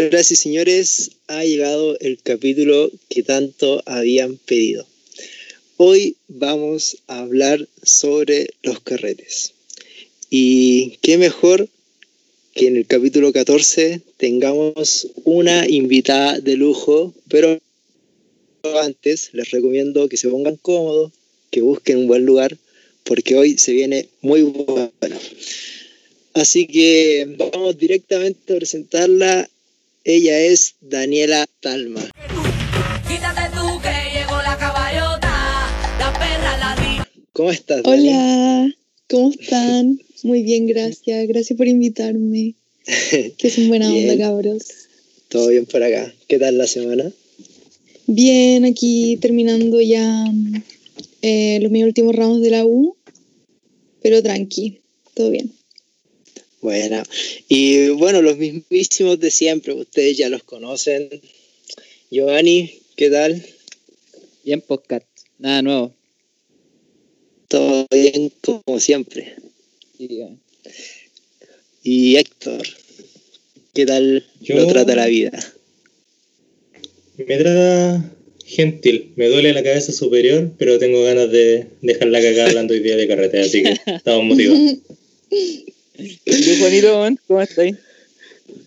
[0.00, 4.86] Señoras señores, ha llegado el capítulo que tanto habían pedido.
[5.76, 9.52] Hoy vamos a hablar sobre los carretes.
[10.30, 11.68] Y qué mejor
[12.54, 17.60] que en el capítulo 14 tengamos una invitada de lujo, pero
[18.80, 21.12] antes les recomiendo que se pongan cómodos,
[21.50, 22.56] que busquen un buen lugar,
[23.04, 25.18] porque hoy se viene muy bueno.
[26.32, 29.50] Así que vamos directamente a presentarla.
[30.04, 32.00] Ella es Daniela Talma.
[33.06, 35.30] Quítate tú que llegó la caballota,
[35.98, 37.20] la perra la di.
[37.34, 37.82] ¿Cómo estás?
[37.82, 38.08] Dani?
[38.08, 38.74] Hola,
[39.10, 40.00] ¿cómo están?
[40.22, 41.28] Muy bien, gracias.
[41.28, 42.54] Gracias por invitarme.
[43.36, 44.62] Que son buena onda, cabros.
[45.28, 46.14] Todo bien por acá.
[46.28, 47.12] ¿Qué tal la semana?
[48.06, 50.24] Bien, aquí terminando ya
[51.20, 52.96] eh, los mis últimos ramos de la U,
[54.00, 54.80] pero tranqui,
[55.12, 55.52] todo bien.
[56.60, 57.02] Bueno,
[57.48, 61.08] y bueno, los mismísimos de siempre, ustedes ya los conocen.
[62.10, 63.42] Giovanni, ¿qué tal?
[64.44, 65.06] Bien, podcast.
[65.38, 65.94] Nada nuevo.
[67.48, 69.36] Todo bien como siempre.
[69.96, 70.20] Sí.
[71.82, 72.66] Y Héctor,
[73.72, 75.30] ¿qué tal Yo- lo trata la vida?
[77.16, 78.12] Me trata
[78.44, 79.12] gentil.
[79.16, 82.96] Me duele la cabeza superior, pero tengo ganas de dejar la cagada hablando hoy día
[82.96, 84.76] de carretera, así que estamos motivados.
[86.00, 87.16] ¿Y tú, Juanito?
[87.26, 87.74] ¿cómo estás?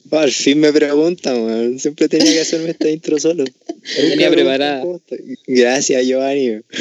[0.09, 1.79] Oh, al fin me preguntan, weón.
[1.79, 3.45] siempre tenía que hacerme esta intro solo.
[3.95, 4.85] tenía preparada.
[5.47, 6.59] Gracias, Giovanni.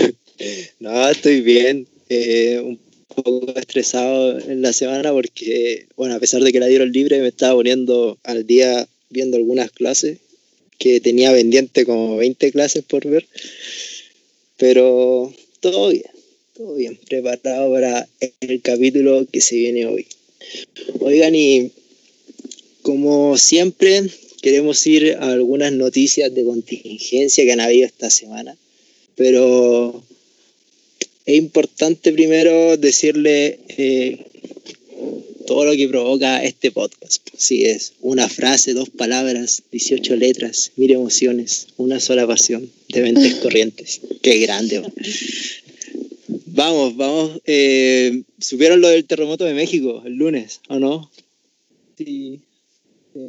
[0.80, 1.86] No, estoy bien.
[2.08, 6.90] Eh, un poco estresado en la semana porque, bueno, a pesar de que la dieron
[6.90, 10.18] libre, me estaba poniendo al día viendo algunas clases
[10.78, 13.24] que tenía pendiente como 20 clases por ver.
[14.56, 16.10] Pero todo bien,
[16.54, 18.08] todo bien, preparado para
[18.40, 20.06] el capítulo que se viene hoy.
[21.00, 21.70] Oigan, y
[22.82, 24.02] como siempre,
[24.40, 28.56] queremos ir a algunas noticias de contingencia que han habido esta semana,
[29.14, 30.02] pero
[31.24, 34.18] es importante primero decirle eh,
[35.46, 37.28] todo lo que provoca este podcast.
[37.36, 43.34] Si es una frase, dos palabras, 18 letras, mil emociones, una sola pasión, de mentes
[43.42, 44.00] corrientes.
[44.22, 44.82] Qué grande.
[46.54, 47.40] Vamos, vamos.
[47.46, 51.10] eh, ¿Supieron lo del terremoto de México el lunes o no?
[51.96, 52.40] Sí.
[53.14, 53.20] sí.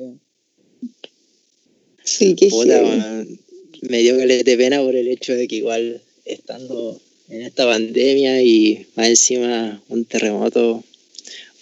[2.03, 3.39] Sí, qué man,
[3.83, 8.85] me dio caleta pena por el hecho de que igual estando en esta pandemia y
[8.95, 10.83] más encima un terremoto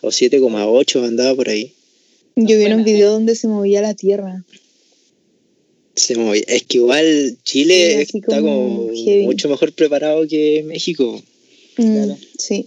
[0.00, 1.73] o 7,8 andaba por ahí.
[2.36, 4.44] Yo vi un video donde se movía la tierra.
[5.94, 6.42] Se movía.
[6.48, 8.90] Es que igual Chile Sí, está como
[9.22, 11.22] mucho mejor preparado que México.
[11.76, 12.18] Mm, Claro.
[12.38, 12.66] Sí,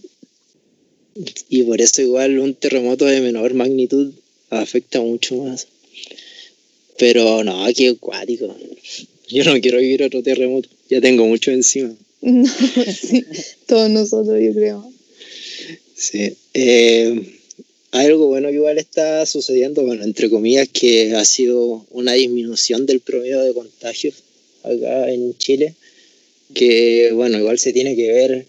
[1.49, 4.13] Y por eso igual un terremoto de menor magnitud
[4.49, 5.67] afecta mucho más.
[6.97, 8.55] Pero no, qué acuático.
[9.29, 10.69] Yo no quiero vivir otro terremoto.
[10.89, 11.93] Ya tengo mucho encima.
[12.21, 13.23] No, sí,
[13.67, 14.91] todos nosotros, yo creo.
[15.95, 16.33] Sí.
[16.53, 17.36] Eh,
[17.91, 22.99] algo bueno que igual está sucediendo, bueno, entre comillas, que ha sido una disminución del
[22.99, 24.15] promedio de contagios
[24.63, 25.73] acá en Chile.
[26.53, 28.45] Que bueno, igual se tiene que ver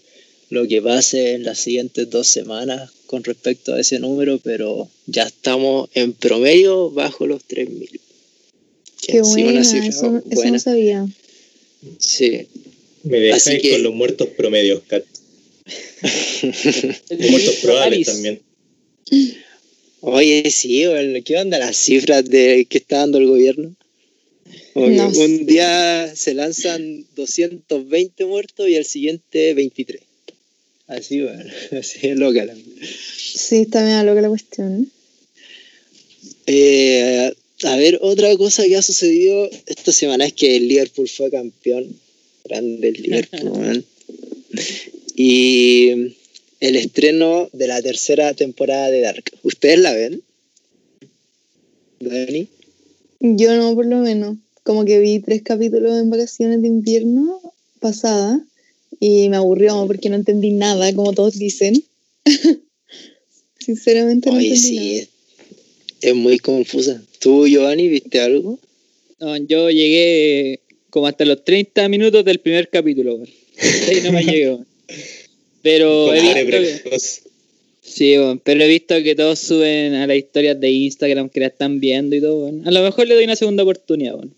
[0.49, 5.23] lo que pase en las siguientes dos semanas con respecto a ese número, pero ya
[5.23, 7.89] estamos en promedio bajo los 3.000.
[9.01, 11.07] Que Qué buena, una cifra eso, no sabía.
[11.97, 12.47] Sí.
[13.03, 15.03] Me Así dejáis que- con los muertos promedios, Kat.
[17.09, 18.41] Los muertos probables también.
[20.01, 23.75] Oye, sí, bueno, ¿qué onda las cifras de que está dando el gobierno?
[24.73, 25.19] Sé.
[25.25, 30.01] un día se lanzan 220 muertos y al siguiente 23.
[30.87, 31.43] Así, bueno,
[31.79, 32.45] así es loca.
[32.45, 34.89] la- Sí, está bien loca la cuestión.
[36.47, 37.31] Eh,
[37.63, 41.95] a ver, otra cosa que ha sucedido esta semana es que el Liverpool fue campeón.
[42.45, 43.85] Grande el Liverpool, man.
[45.15, 46.15] Y
[46.59, 49.23] el estreno de la tercera temporada de Dark.
[49.43, 50.21] ¿Ustedes la ven?
[51.99, 52.47] Dani.
[53.19, 54.37] Yo no, por lo menos.
[54.63, 57.41] Como que vi tres capítulos en vacaciones de invierno
[57.79, 58.41] pasada
[58.99, 61.83] y me aburrió porque no entendí nada, como todos dicen.
[63.59, 64.89] Sinceramente no Oye, entendí sí, nada.
[64.99, 65.09] es,
[66.01, 67.01] es muy confusa.
[67.19, 68.59] ¿Tú, Giovanni, viste algo?
[69.19, 73.21] No, yo llegué como hasta los 30 minutos del primer capítulo.
[73.87, 74.57] Ahí no me llegué.
[75.61, 76.99] Pero he visto que,
[77.81, 81.79] sí, pero he visto que todos suben a las historias de Instagram que la están
[81.79, 82.67] viendo y todo, weón.
[82.67, 84.33] A lo mejor le doy una segunda oportunidad, weón.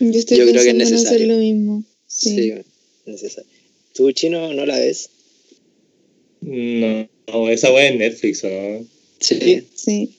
[0.00, 1.26] Yo estoy Yo creo que es pensando en hacer necesario.
[1.28, 1.84] lo mismo.
[2.06, 2.52] Sí, Sí.
[3.06, 3.50] necesario.
[3.94, 5.10] ¿Tú, chino, no la ves?
[6.40, 8.86] No, no, esa weá es Netflix, ¿o no?
[9.20, 9.62] Sí.
[9.74, 10.10] Sí.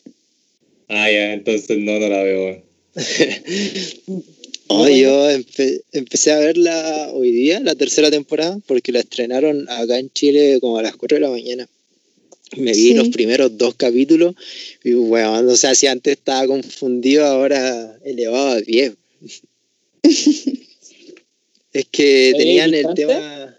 [0.88, 2.64] Ah, ya, entonces no, no la veo.
[4.68, 10.00] Oh, yo empe- empecé a verla hoy día, la tercera temporada, porque la estrenaron acá
[10.00, 11.68] en Chile como a las 4 de la mañana.
[12.58, 12.94] Me vi Sí.
[12.94, 14.34] los primeros dos capítulos
[14.84, 18.94] y, bueno, o sea, si antes estaba confundido, ahora elevado a 10.
[21.74, 23.58] es que tenían el ¿viste tema...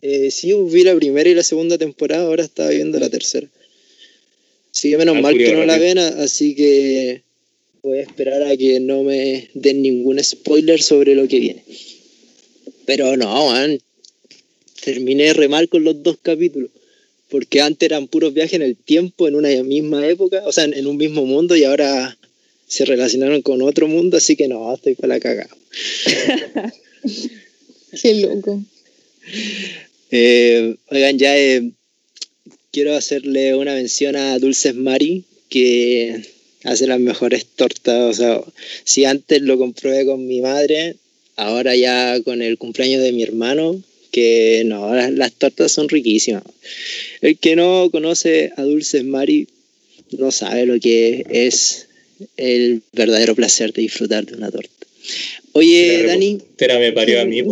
[0.00, 3.48] Eh, sí, vi la primera y la segunda temporada, ahora estaba viendo la tercera.
[4.70, 7.22] Sí, menos Ah, mal que no la ven, así que
[7.82, 11.64] voy a esperar a que no me den ningún spoiler sobre lo que viene.
[12.86, 13.78] Pero no, man,
[14.82, 16.70] terminé re mal con los dos capítulos,
[17.28, 20.86] porque antes eran puros viajes en el tiempo, en una misma época, o sea, en,
[20.86, 22.16] un mismo mundo, y ahora
[22.66, 25.54] se relacionaron con otro mundo, así que no, estoy para la cagada.
[28.02, 28.62] Qué loco.
[30.10, 31.70] Eh, oigan, ya eh,
[32.70, 36.22] quiero hacerle una mención a Dulces Mari, que
[36.64, 38.10] hace las mejores tortas.
[38.10, 38.40] O sea,
[38.84, 40.96] si antes lo comprobé con mi madre,
[41.36, 46.42] ahora ya con el cumpleaños de mi hermano, que no, las, las tortas son riquísimas.
[47.20, 49.48] El que no conoce a Dulces Mari
[50.12, 51.88] no sabe lo que es
[52.36, 54.86] el verdadero placer de disfrutar de una torta.
[55.52, 57.42] Oye, La Dani, repostera me parió a mí.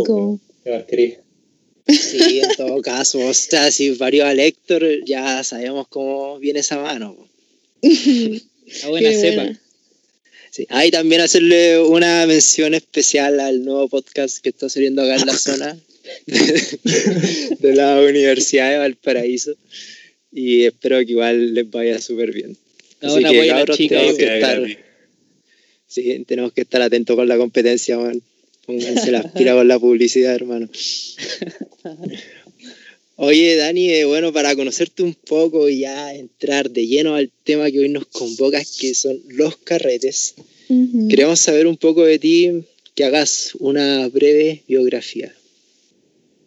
[1.88, 6.78] Sí, en todo caso, o sea, si varió a Héctor, ya sabemos cómo viene esa
[6.78, 7.16] mano.
[8.66, 9.42] Una buena Qué cepa.
[9.42, 9.60] buena.
[10.50, 10.66] Sí.
[10.70, 15.26] Ah, y también hacerle una mención especial al nuevo podcast que está saliendo acá en
[15.26, 15.76] la zona
[16.26, 19.54] de la Universidad de Valparaíso.
[20.32, 22.56] Y espero que igual les vaya súper bien.
[23.02, 24.78] No, Así una que, cabros, chica, tenemos que estar,
[25.86, 28.22] sí, tenemos que estar atentos con la competencia, man.
[28.64, 30.68] Pónganse las pilas con la publicidad, hermano.
[33.18, 37.70] Oye, Dani, eh, bueno, para conocerte un poco y ya entrar de lleno al tema
[37.70, 40.34] que hoy nos convoca, que son los carretes,
[40.68, 41.08] Ujú.
[41.08, 42.50] queremos saber un poco de ti,
[42.94, 45.34] que hagas una breve biografía.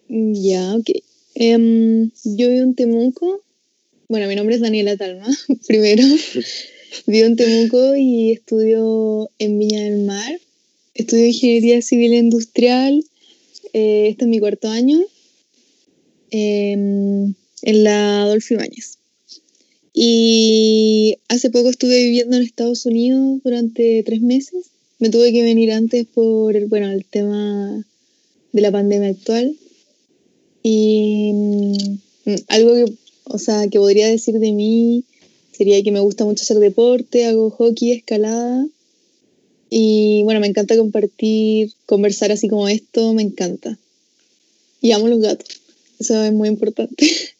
[0.09, 0.89] Ya, ok.
[1.33, 3.41] Em, yo vivo en Temuco.
[4.07, 5.25] Bueno, mi nombre es Daniela Talma,
[5.67, 6.03] primero.
[7.07, 10.39] vivo en Temuco y estudio en Viña del Mar.
[10.93, 13.03] Estudio Ingeniería Civil e Industrial.
[13.73, 15.03] Eh, este es mi cuarto año.
[16.31, 18.97] Em, en la Adolfo Ibáñez.
[19.93, 24.71] Y hace poco estuve viviendo en Estados Unidos durante tres meses.
[24.99, 27.85] Me tuve que venir antes por bueno, el tema
[28.51, 29.55] de la pandemia actual.
[30.63, 32.93] Y mm, algo que,
[33.25, 35.03] o sea, que podría decir de mí
[35.51, 38.65] sería que me gusta mucho hacer deporte, hago hockey, escalada.
[39.69, 43.77] Y bueno, me encanta compartir, conversar así como esto, me encanta.
[44.81, 45.58] Y amo los gatos.
[45.99, 47.07] Eso es muy importante.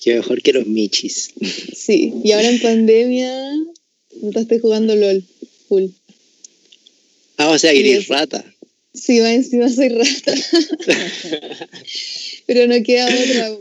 [0.00, 1.32] Que mejor que los michis.
[1.74, 3.52] Sí, y ahora en pandemia,
[4.22, 5.24] no estoy jugando LOL,
[5.68, 5.86] full.
[7.36, 8.44] Ah, o sea, que eres rata.
[8.94, 10.34] Sí, va encima soy rata.
[12.46, 13.58] Pero no queda otra.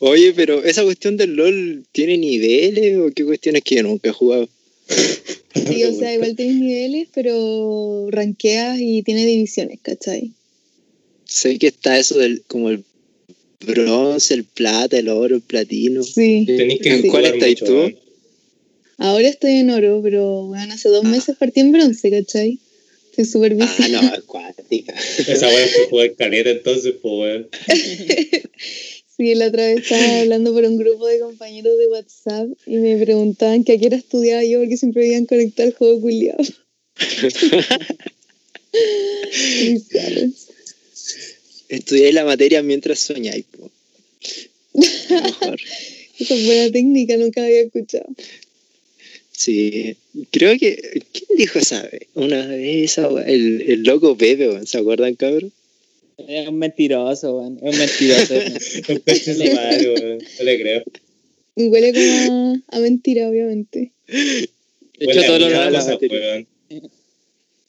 [0.00, 4.10] Oye, pero esa cuestión del LOL tiene niveles o qué cuestión es que yo nunca
[4.10, 4.48] he jugado.
[5.54, 10.32] Sí, o sea, igual tienes niveles, pero ranqueas y tiene divisiones, ¿cachai?
[11.34, 12.84] Sé que está eso del como el
[13.66, 16.04] bronce, el plata, el oro, el platino.
[16.04, 16.44] Sí.
[16.46, 17.08] Tenés que Sí.
[17.08, 17.72] ¿Cuál estás mucho, tú?
[17.72, 17.96] weón.
[18.98, 21.08] Ahora estoy en oro, pero bueno, hace dos Ah.
[21.08, 22.60] meses partí en bronce, ¿cachai?
[23.10, 23.82] Estoy súper bici.
[23.82, 24.94] Ah, no, es cuántica.
[25.26, 27.48] Esa weá fue jugar caleta entonces, pues weón.
[29.16, 32.96] Sí, la otra vez estaba hablando por un grupo de compañeros de WhatsApp y me
[33.04, 36.42] preguntaban que a qué hora estudiaba yo porque siempre habían conectado el juego culiado.
[41.74, 43.44] Estudiáis la materia mientras soñáis.
[43.44, 43.70] po.
[44.74, 45.60] Mejor.
[46.18, 48.06] Esa fue la técnica, nunca la había escuchado.
[49.32, 49.96] Sí,
[50.30, 51.02] creo que.
[51.12, 52.06] ¿Quién dijo esa vez?
[52.14, 55.52] Una vez el, el loco Pepe, weón, ¿se acuerdan, cabrón?
[56.16, 57.58] Es un mentiroso, weón.
[57.60, 58.34] Es un mentiroso.
[58.94, 60.18] Un.
[60.38, 60.84] No le creo.
[61.56, 63.90] Huele como a, a mentira, obviamente.
[64.06, 64.48] De
[65.00, 65.86] Huele hecho, a todos los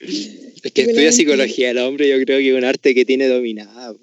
[0.07, 3.99] Es que estudia psicología el hombre, yo creo que es un arte que tiene dominado.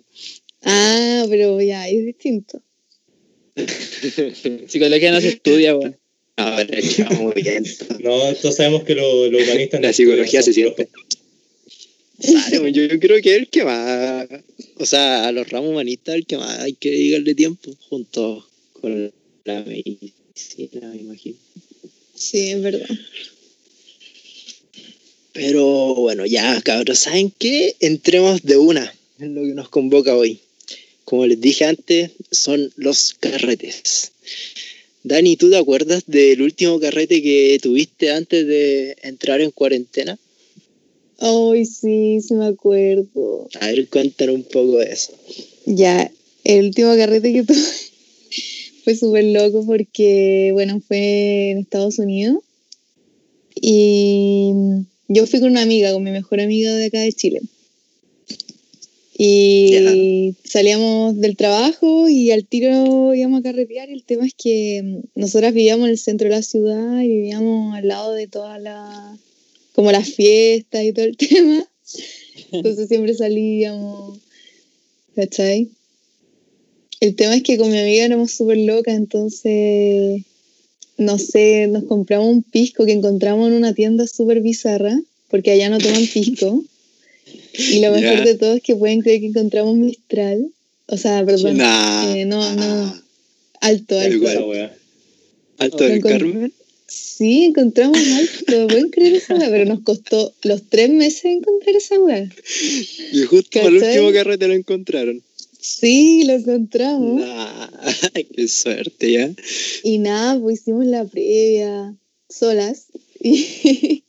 [0.62, 2.62] Ah, pero ya, es distinto.
[4.68, 5.96] Psicología no se estudia, weón.
[6.36, 7.64] No, muy bien.
[8.00, 10.88] No, todos sabemos que lo- los humanistas no La psicología se siente.
[12.20, 14.28] Claro, yo, yo creo que es el que más.
[14.76, 18.48] o sea, a los ramos humanistas el que más hay que dedicarle tiempo, junto
[18.80, 19.12] con
[19.44, 21.36] la medicina, me imagino.
[22.14, 22.86] Sí, es verdad.
[25.32, 27.74] Pero bueno, ya cabros, ¿saben qué?
[27.80, 30.40] Entremos de una en lo que nos convoca hoy.
[31.04, 34.12] Como les dije antes, son los carretes.
[35.04, 40.18] Dani, ¿tú te acuerdas del último carrete que tuviste antes de entrar en cuarentena?
[41.18, 43.48] Ay, sí, sí me acuerdo.
[43.60, 45.12] A ver, cuéntanos un poco de eso.
[45.66, 46.10] Ya,
[46.44, 47.58] el último carrete que tuve
[48.84, 52.38] fue súper loco porque, bueno, fue en Estados Unidos.
[53.54, 54.52] Y
[55.08, 57.40] yo fui con una amiga, con mi mejor amiga de acá de Chile.
[59.16, 63.88] Y salíamos del trabajo y al tiro íbamos a carretear.
[63.90, 67.08] Y el tema es que mm, nosotras vivíamos en el centro de la ciudad y
[67.08, 69.18] vivíamos al lado de todas las,
[69.74, 71.68] como las fiestas y todo el tema.
[72.52, 74.18] Entonces siempre salíamos,
[75.14, 75.68] ¿cachai?
[77.00, 80.22] El tema es que con mi amiga éramos súper locas, entonces,
[80.98, 85.68] no sé, nos compramos un pisco que encontramos en una tienda súper bizarra, porque allá
[85.68, 86.64] no toman pisco.
[87.54, 90.50] Y lo mejor de todo es que pueden creer que encontramos Mistral.
[90.86, 91.56] O sea, perdón.
[91.56, 92.14] Nah.
[92.14, 93.02] eh, no, no.
[93.60, 94.14] Alto, alto.
[94.14, 94.72] Igual.
[95.58, 96.52] Alto del Carmen.
[96.86, 98.66] Sí, encontramos alto.
[98.68, 102.28] Pueden creer esa weá, pero nos costó los tres meses encontrar esa weá.
[103.12, 105.22] Y justo al último carrete lo encontraron.
[105.62, 107.20] Sí, lo encontramos.
[107.20, 107.68] Nah,
[108.34, 109.30] qué suerte, ya.
[109.84, 111.94] Y nada, pues hicimos la previa
[112.28, 112.86] solas.
[113.20, 114.02] Y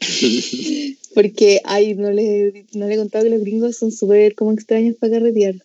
[1.14, 4.94] porque, ay, no le, no le he contado que los gringos son súper como extraños
[5.00, 5.56] para carretear.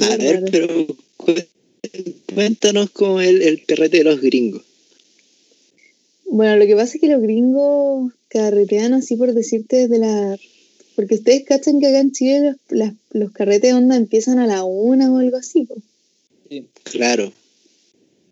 [0.00, 0.50] A ver, raros.
[0.50, 0.86] pero
[1.18, 1.34] cu-
[2.34, 4.62] cuéntanos cómo es el, el carrete de los gringos.
[6.24, 10.38] Bueno, lo que pasa es que los gringos carretean así por decirte desde la...
[11.00, 14.46] Porque ustedes cachan que acá en Chile los, las- los carretes de onda empiezan a
[14.46, 15.64] la una o algo así.
[15.64, 15.76] po.
[16.82, 17.32] Claro.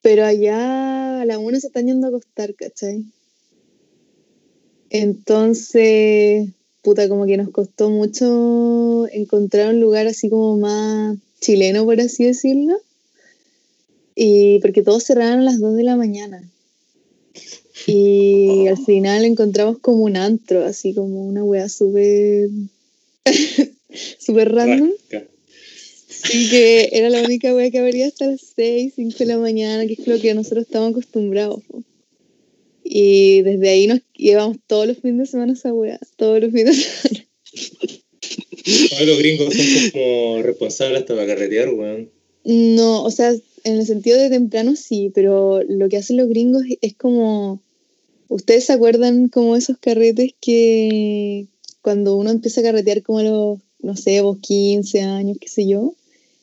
[0.03, 3.07] Pero allá a la una se están yendo a acostar, ¿cachai?
[4.91, 6.51] Entonces,
[6.83, 12.25] puta, como que nos costó mucho encontrar un lugar así como más chileno, por así
[12.25, 12.79] decirlo.
[14.15, 16.43] Y porque todos cerraron a las 2 de la mañana.
[17.87, 22.49] Y al final encontramos como un antro, así como una wea súper.
[24.19, 24.91] súper random.
[25.11, 25.29] Rasca.
[26.09, 29.87] Sí, que era la única wea que habría hasta las 6, 5 de la mañana,
[29.87, 31.63] que es lo que nosotros estamos acostumbrados.
[31.69, 31.83] po.
[32.83, 36.77] Y desde ahí nos llevamos todos los fines de semana esa wea, todos los fines
[36.77, 37.25] de semana.
[38.91, 42.11] Todos los gringos son como responsables hasta para carretear, weón.
[42.45, 46.63] No, o sea, en el sentido de temprano sí, pero lo que hacen los gringos
[46.81, 47.61] es como.
[48.29, 51.47] ¿Ustedes se acuerdan como esos carretes que
[51.83, 55.67] cuando uno empieza a carretear como a los, no sé, vos 15 años, qué sé
[55.67, 55.95] yo,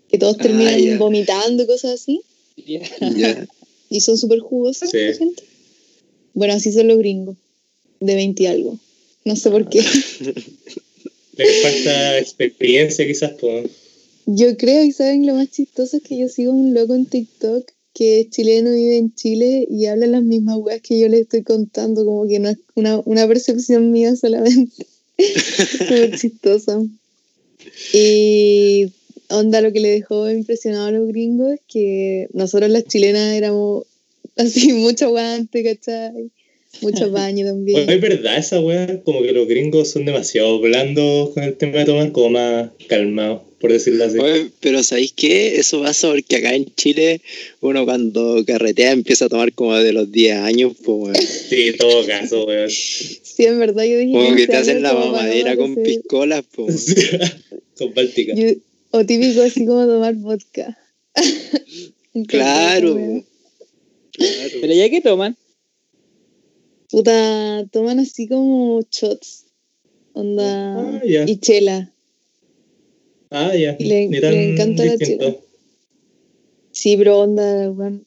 [0.10, 2.22] que todos Ah, terminan vomitando y cosas así?
[2.66, 3.48] Ya.
[3.90, 4.98] Y son súper jugosos Sí.
[4.98, 5.44] la gente.
[6.34, 7.38] Bueno, así son los gringos,
[8.00, 8.80] de 20 y algo.
[9.24, 9.80] No sé por qué.
[11.38, 13.70] Les falta experiencia quizás, pues.
[14.26, 17.70] Yo creo, y saben, lo más chistoso es que yo sigo un loco en TikTok
[17.96, 21.44] que es chileno, vive en Chile y habla las mismas weas que yo le estoy
[21.44, 24.86] contando, como que no es una, una percepción mía solamente.
[25.18, 26.88] Súper chistoso.
[27.94, 28.92] Y
[29.30, 33.86] onda, lo que le dejó impresionado a los gringos es que nosotros las chilenas éramos
[34.36, 36.30] así mucho aguante, ¿cachai?
[36.82, 37.86] Mucho baño también.
[37.86, 41.78] Bueno, es verdad esa weá, como que los gringos son demasiado blandos con el tema
[41.78, 44.20] de tomar, como más calmados, por decirlo así.
[44.20, 45.56] Oye, pero ¿sabéis qué?
[45.58, 47.20] Eso pasa porque acá en Chile
[47.62, 51.16] uno cuando carretea empieza a tomar como de los 10 años, pues weón.
[51.16, 52.70] Sí, en todo caso, weón.
[52.70, 54.12] Sí, en verdad yo dije...
[54.14, 56.94] como que 15 te hacen la mamadera con piscolas, pues
[57.80, 58.36] con Báltica.
[58.36, 58.54] Yo-
[58.92, 60.78] o típico así como tomar vodka.
[62.28, 63.26] Claro.
[64.62, 65.36] Pero ya que toman,
[66.90, 69.48] Puta, toman así como shots.
[70.14, 70.80] Onda.
[70.80, 71.02] Ah.
[71.04, 71.95] Y chela.
[73.30, 73.76] Ah, ya.
[73.80, 75.36] Le- le encanta la chela.
[76.72, 78.06] Sí, pero onda, weón.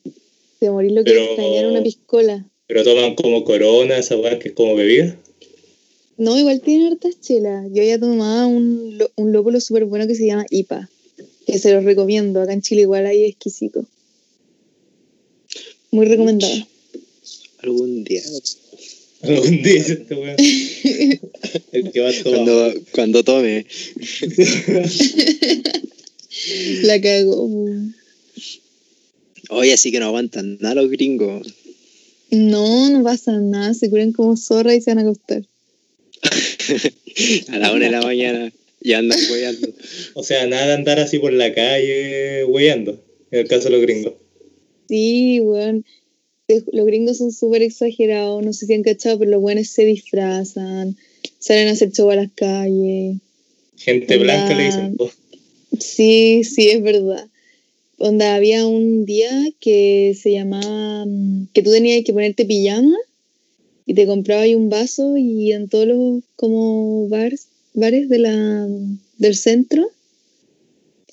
[0.61, 2.47] De morir lo que Pero- extrañar una piscola.
[2.67, 5.17] Pero toman como corona, esa weá que es como bebida.
[6.19, 7.67] No, igual tienen hartas chelas.
[7.73, 10.89] Yo ya tomaba un, lo- un lópulo súper bueno que se llama IPA.
[11.47, 12.43] Que se los recomiendo.
[12.43, 13.85] Acá en Chile igual hay exquisito.
[15.91, 16.55] Muy recomendado.
[17.63, 18.21] Algún día.
[19.23, 19.63] El
[21.93, 22.25] que va a tomar.
[22.25, 23.67] Cuando, cuando tome.
[26.83, 27.45] La cagó.
[27.47, 27.95] weón.
[29.51, 31.53] Oye, así que no aguantan nada los gringos.
[32.31, 33.75] No, no pasa nada.
[33.75, 35.43] Se curan como zorra y se van a acostar.
[37.49, 38.53] A la una de la mañana.
[38.83, 39.69] y andan weyando.
[40.15, 43.81] O sea, nada de andar así por la calle weyando, en el caso de los
[43.83, 44.13] gringos.
[44.89, 45.83] Sí, weón.
[45.83, 45.89] Te-
[46.49, 50.97] Los gringos son súper exagerados, no sé si han cachado, pero los buenos se disfrazan,
[51.39, 53.19] salen a hacer show a las calles.
[53.77, 54.23] Gente Hola.
[54.25, 54.97] blanca le dicen.
[54.97, 55.11] po.
[55.79, 57.29] Sí, sí, es verdad.
[57.99, 62.97] Onda, había un día que se llamaba, mm, que tú tenías que ponerte pijama
[63.85, 68.69] y te comprabas ahí un vaso y en todos los como bars, bares de la,
[69.19, 69.91] del centro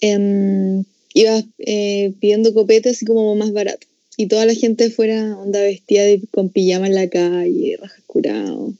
[0.01, 3.87] em, ibas eh, pidiendo copete así como más barato.
[4.17, 8.73] Y toda la gente fuera onda vestida de- con pijama en la calle, rajas curado.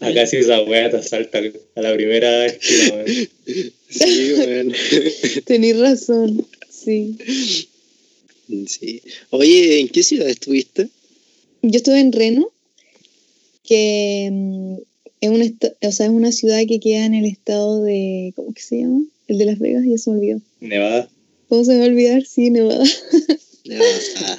[0.00, 1.40] Acá sí esa wea te asalta
[1.74, 3.28] a la primera esquina, weón.
[3.90, 4.72] Sí, weón.
[5.44, 7.16] Tenís razón, sí.
[8.66, 9.02] Sí.
[9.30, 10.88] Oye, ¿en qué ciudad estuviste?
[11.62, 12.50] Yo estuve en Reno,
[13.64, 14.74] que mm,
[15.20, 18.52] es, un esta- o sea, es una ciudad que queda en el estado de, ¿cómo
[18.54, 19.02] que se llama?
[19.28, 20.40] El de Las Vegas, ya se me olvidó.
[20.60, 21.08] Nevada.
[21.48, 22.24] ¿Cómo se me va a olvidar?
[22.26, 22.84] Sí, Nevada.
[24.26, 24.38] Ah,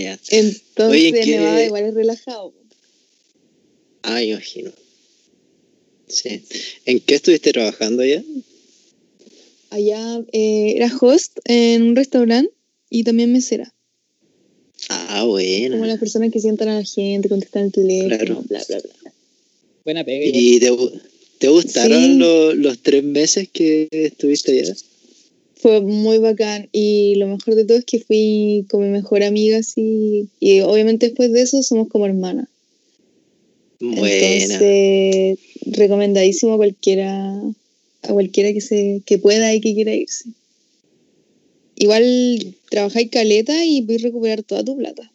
[0.00, 0.18] ya.
[0.30, 2.52] Entonces, Oye, ¿qué- Nevada igual es relajado.
[4.02, 4.70] Ah, me imagino.
[6.08, 6.42] Sí.
[6.86, 8.22] ¿En qué estuviste trabajando allá?
[9.70, 12.50] Allá eh, era host en un restaurante
[12.88, 13.74] y también mesera.
[14.88, 15.86] Ah, Como buena.
[15.86, 18.42] las personas que sientan a la gente, contestan el teléfono, Claro.
[18.48, 19.12] bla, bla, bla.
[19.84, 20.24] Buena pega.
[20.32, 21.02] ¿Y te, gu-
[21.38, 22.14] te gustaron Sí.
[22.18, 24.74] lo- los tres meses que estuviste allá?
[25.60, 29.58] Fue muy bacán y lo mejor de todo es que fui con mi mejor amiga
[29.58, 32.48] así y obviamente después de eso somos como hermanas.
[33.80, 34.06] Buena.
[34.08, 37.32] Entonces, recomendadísimo a cualquiera,
[38.02, 40.30] a cualquiera que se, que pueda y que quiera irse.
[41.76, 45.12] Igual trabajáis caleta y podéis recuperar toda tu plata.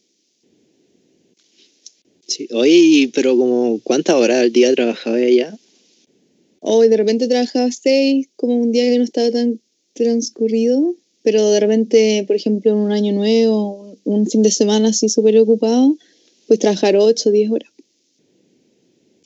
[2.28, 2.48] Sí.
[2.54, 5.58] Oye, pero como ¿cuántas horas al día trabajabas allá?
[6.62, 9.60] O de repente trabajaba seis, como un día que no estaba tan
[9.94, 15.10] transcurrido, pero de repente, por ejemplo, en un año nuevo, un, fin de semana así
[15.10, 15.98] súper ocupado,
[16.48, 17.70] pues trabajar ocho, diez horas.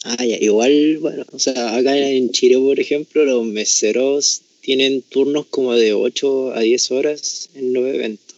[0.04, 5.46] Ah, ya, igual, bueno, o sea, acá en Chile, por ejemplo, los meseros tienen turnos
[5.46, 8.36] como de 8 a 10 horas en los eventos.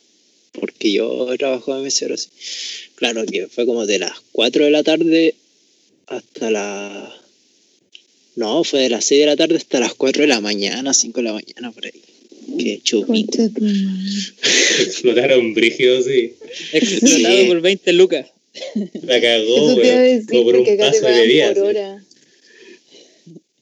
[0.51, 2.29] Porque yo he de mesero así.
[2.93, 5.33] Claro que fue como de las 4 de la tarde
[6.05, 7.15] hasta la...
[8.35, 11.19] No, fue de las 6 de la tarde hasta las 4 de la mañana, 5
[11.19, 11.99] de la mañana, por ahí.
[12.59, 13.41] Qué chupito.
[14.81, 16.33] Explotaron brígidos, sí.
[16.73, 17.45] Explotado Sí.
[17.47, 18.25] por 20 lucas.
[19.03, 19.55] La cagó,
[20.29, 21.47] Como por un paso de día.
[21.47, 21.61] por sí.
[21.61, 22.03] hora.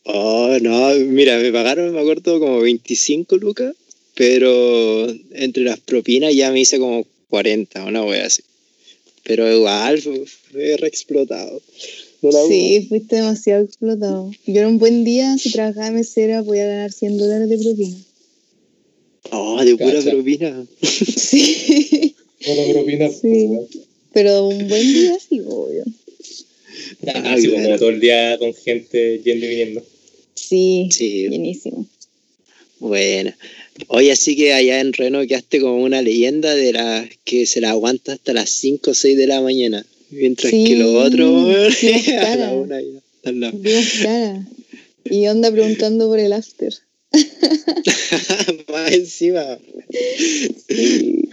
[0.03, 3.75] Oh, no, mira, me pagaron, me acuerdo, como 25 lucas,
[4.15, 8.41] pero entre las propinas ya me hice como 40, una wea así.
[9.23, 11.61] Pero igual, fue, re explotado.
[12.21, 14.31] No Sí, fuiste demasiado explotado.
[14.47, 17.97] Yo era un buen día, si trabajaba de mesera, podía ganar 100 dólares de propina.
[19.31, 20.11] Oh, de pura Cacha.
[20.11, 20.65] propina.
[20.81, 23.49] Sí, Bueno, propina, Sí.
[24.13, 25.83] pero un buen día sí, obvio.
[27.07, 29.83] Ah, Así como todo el día con gente yendo y viniendo.
[30.35, 31.27] Sí, Sí.
[31.27, 31.85] bienísimo.
[32.79, 33.35] Buena.
[33.87, 37.71] Oye, así que allá en Reno quedaste como una leyenda de las que se la
[37.71, 39.85] aguanta hasta las 5 o 6 de la mañana.
[40.11, 42.87] Mientras Sí, que los otros, sí, a la una ya
[43.17, 44.47] están la- Dimos cara.
[45.09, 46.73] Y onda preguntando por el after.
[48.71, 49.57] Más encima.
[50.67, 51.29] Sí,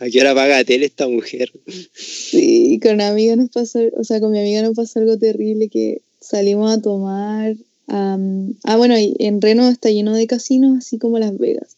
[0.00, 1.52] ¿A qué hora paga tele esta mujer?
[1.94, 5.68] sí, con una amiga nos pasó, o sea, con mi amiga nos pasó algo terrible
[5.68, 7.56] que salimos a tomar.
[7.88, 11.76] ah, bueno, en Reno está lleno de casinos, así como Las Vegas.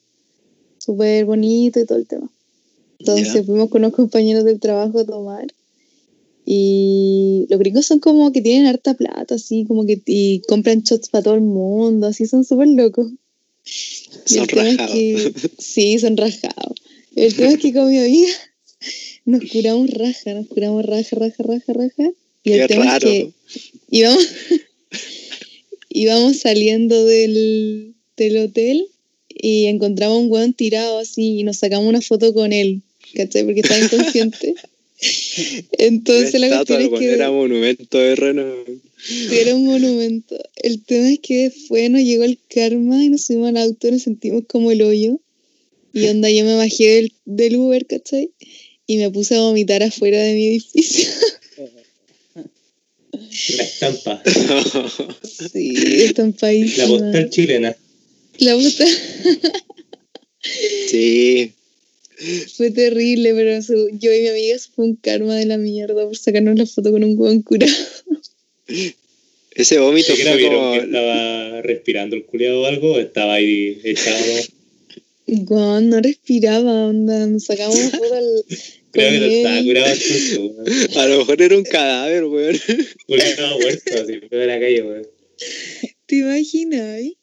[0.78, 2.30] Súper bonito y todo el tema.
[2.98, 5.46] Entonces fuimos con unos compañeros del trabajo a tomar.
[6.48, 11.08] Y los gringos son como que tienen harta plata, así como que y compran shots
[11.08, 13.10] para todo el mundo, así son súper locos.
[14.28, 14.94] Y Son el tema es rajados.
[14.94, 16.78] que- sí, son rajados.
[17.16, 18.32] El tema es que con mi amiga
[19.24, 22.10] nos curamos raja, nos curamos raja, raja, raja, raja.
[22.44, 23.08] Y el Qué tema raro.
[23.08, 23.32] es que
[23.90, 24.24] íbamos,
[25.88, 28.86] íbamos saliendo del, del hotel
[29.28, 32.82] y encontramos un weón tirado así y nos sacamos una foto con él,
[33.14, 33.44] ¿cachai?
[33.44, 34.54] Porque estaba inconsciente.
[35.72, 38.44] Entonces la cuestión es que era monumento de Reno.
[39.30, 40.38] Era un monumento.
[40.56, 43.92] El tema es que después nos llegó el karma y nos subimos al auto y
[43.92, 45.20] nos sentimos como el hoyo.
[45.92, 48.30] Y onda, yo me bajé del, del Uber, ¿cachai?
[48.86, 51.08] Y me puse a vomitar afuera de mi edificio.
[53.56, 54.22] La estampa.
[55.52, 56.84] Sí, estampadísima.
[56.84, 57.76] La postal chilena.
[58.38, 58.84] La puta.
[60.88, 61.52] sí.
[62.56, 66.16] Fue terrible, pero su- yo y mi amiga fue un karma de la mierda por
[66.16, 67.72] sacarnos la foto con un hueón curado.
[69.54, 70.72] Ese vómito ¿Qué fue vieron como...
[70.72, 72.92] que estaba respirando el culiado o algo?
[72.94, 74.24] ¿O estaba ahí echado?
[75.26, 77.26] Weón, no respiraba, onda.
[77.26, 78.44] Nos sacamos una foto al.
[78.92, 80.98] Creo que no estaba curado el.
[80.98, 82.56] A lo mejor era un cadáver, weón.
[83.06, 85.06] Culiado estaba muerto, así, en la calle, weón.
[86.06, 87.00] ¿Te imaginas?
[87.00, 87.16] eh?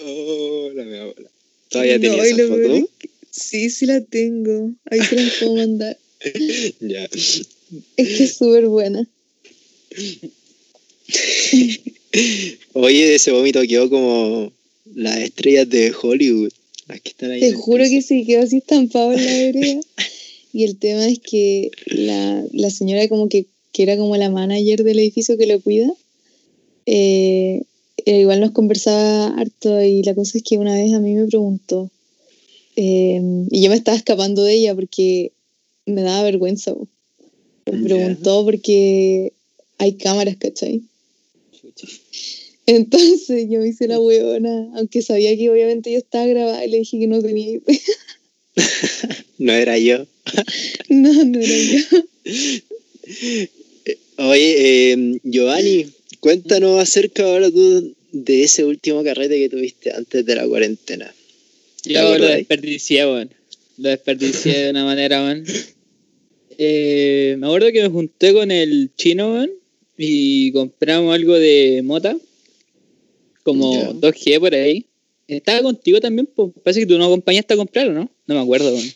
[0.00, 1.30] Oh, la mea bola.
[1.68, 2.74] ¿Todavía No, tenía esa foto?
[2.74, 4.72] es que- Sí, sí la tengo.
[4.90, 5.98] Ahí te la puedo mandar.
[6.80, 7.04] Ya.
[7.04, 7.48] Es
[7.96, 9.08] que es súper buena.
[12.74, 14.52] Oye, ese vómito quedó como
[14.94, 16.52] las estrellas de Hollywood.
[16.88, 17.40] Las que están ahí.
[17.40, 17.94] Te juro piso.
[17.94, 19.80] que se quedó así estampado en la vereda.
[20.52, 24.82] Y el tema es que la, la señora como que, que era como la manager
[24.82, 25.90] del edificio que lo cuida,
[26.86, 27.62] eh,
[28.04, 31.26] eh, igual nos conversaba harto y la cosa es que una vez a mí me
[31.26, 31.90] preguntó,
[32.76, 35.32] eh, y yo me estaba escapando de ella porque
[35.86, 36.74] me daba vergüenza.
[37.70, 39.32] Me preguntó porque
[39.78, 40.82] hay cámaras, ¿cachai?
[42.66, 46.78] Entonces yo me hice la huevona, aunque sabía que obviamente yo estaba grabada y le
[46.78, 47.68] dije que no tenía IP.
[49.38, 50.06] No era yo.
[50.90, 51.98] No, no era yo.
[54.18, 55.86] Oye, eh, Giovanni,
[56.20, 61.12] cuéntanos acerca ahora tú de ese último carrete que tuviste antes de la cuarentena.
[61.82, 63.30] ¿Te Yo lo desperdicié, weón.
[63.78, 65.44] Lo desperdicié de una manera, weón.
[66.58, 69.50] Eh, me acuerdo que me junté con el chino, weón,
[69.96, 72.16] y compramos algo de mota,
[73.42, 73.92] como Ya.
[73.92, 74.86] 2G por ahí.
[75.28, 76.50] Estaba contigo también, pues.
[76.62, 78.10] Parece que tú no acompañaste a comprar, ¿o no?
[78.26, 78.92] No me acuerdo, weón.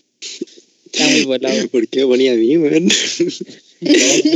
[0.86, 1.68] Está muy volado.
[1.70, 2.84] ¿Por qué me ponía a mí, weón?
[2.84, 2.90] No,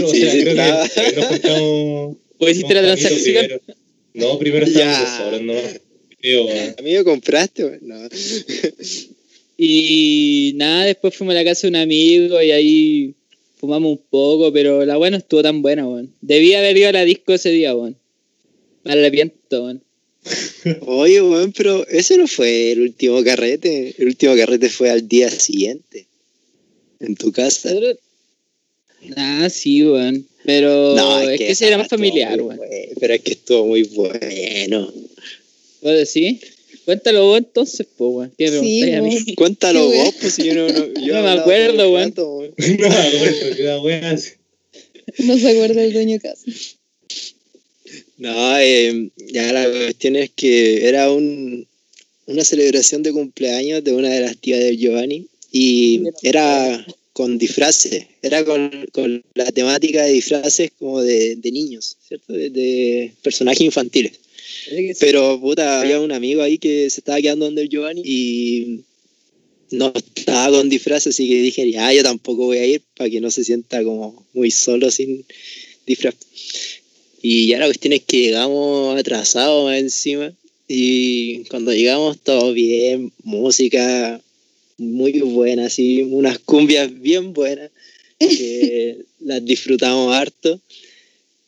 [0.09, 0.89] Sí, estaba.
[1.17, 2.17] nos juntamos.
[2.39, 3.47] Pues hiciste la transacción.
[3.47, 3.61] primero.
[4.15, 5.55] No, primero estábamos solos, no.
[6.29, 6.75] Creo, weón.
[6.79, 7.81] A mí me compraste, weón.
[7.83, 7.97] No.
[9.61, 13.15] Y nada, después fuimos a la casa de un amigo y ahí
[13.57, 16.15] fumamos un poco, pero la buena no estuvo tan buena, weón.
[16.21, 17.97] Debía haber ido a la disco ese día, weón.
[18.85, 19.83] Me arrepiento, weón.
[20.83, 23.97] Oye, weón, pero ese no fue el último carrete.
[23.99, 26.07] El último carrete fue al día siguiente.
[27.01, 27.75] En tu casa.
[29.17, 30.25] Ah, sí, weón.
[30.45, 32.61] Pero No, es que ese era más familiar, weón.
[33.01, 34.93] Pero es que estuvo muy bueno.
[35.83, 36.41] ¿Vos decís?
[36.85, 38.33] Cuéntalo vos entonces, pues, weón.
[38.39, 39.35] ¿Qué me Sí, preguntáis a mí?
[39.37, 42.15] Cuéntalo Sí, vos, pues si yo no, no, yo No me acuerdo, weón.
[42.17, 44.39] No, weón, que la.
[45.19, 46.45] No se acuerda el dueño de casa.
[48.19, 51.67] No, eh, ya la cuestión es que era un,
[52.27, 58.07] una celebración de cumpleaños de una de las tías del Giovanni y era con disfraces,
[58.23, 62.33] era con, con la temática de disfraces como de, de niños, ¿cierto?
[62.33, 64.13] De, de personajes infantiles.
[65.01, 68.81] Pero puta, había un amigo ahí que se estaba quedando donde el Giovanni y
[69.71, 73.21] no estaba con disfraz, así que dije, ya, yo tampoco voy a ir para que
[73.21, 75.25] no se sienta como muy solo sin
[75.87, 76.15] disfraz.
[77.23, 80.33] Y ya la cuestión es que llegamos atrasados encima
[80.69, 84.21] y cuando llegamos todo bien, música
[84.77, 87.71] muy buena, así, unas cumbias bien buenas
[88.19, 90.61] que las disfrutamos harto.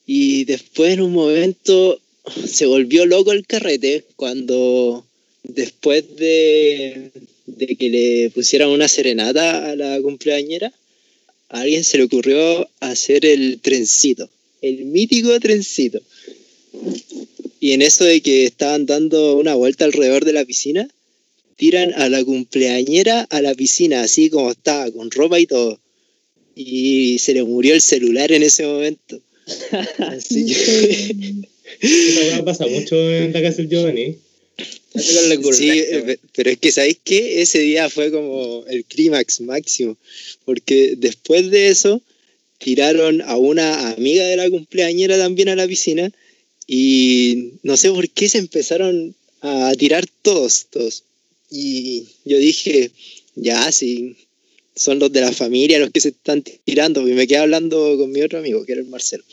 [0.07, 2.01] Y después en un momento
[2.47, 5.05] se volvió loco el carrete cuando
[5.43, 7.11] después de,
[7.47, 10.73] de que le pusieran una serenata a la cumpleañera,
[11.49, 14.29] a alguien se le ocurrió hacer el trencito,
[14.63, 16.01] el mítico trencito.
[17.59, 20.89] Y en eso de que estaban dando una vuelta alrededor de la piscina,
[21.57, 25.79] tiran a la cumpleañera a la piscina, así como estaba, con ropa y todo.
[26.55, 29.21] Y se le murió el celular en ese momento.
[29.99, 31.49] Así que...
[31.81, 34.17] Esa pasa mucho en la casa del Giovanni.
[35.57, 37.41] Sí, eh, pe- pero es que ¿sabéis qué?
[37.43, 39.97] Ese día fue como el clímax máximo,
[40.45, 42.03] porque después de eso
[42.59, 46.13] tiraron a una amiga de la cumpleañera también a la piscina
[46.67, 51.05] y no sé por qué se empezaron a tirar todos, todos.
[51.51, 52.91] Y yo dije,
[53.35, 54.17] ya, sí,
[54.77, 58.13] son los de la familia los que se están tirando, y me quedé hablando con
[58.13, 59.25] mi otro amigo, que era el Marcelo.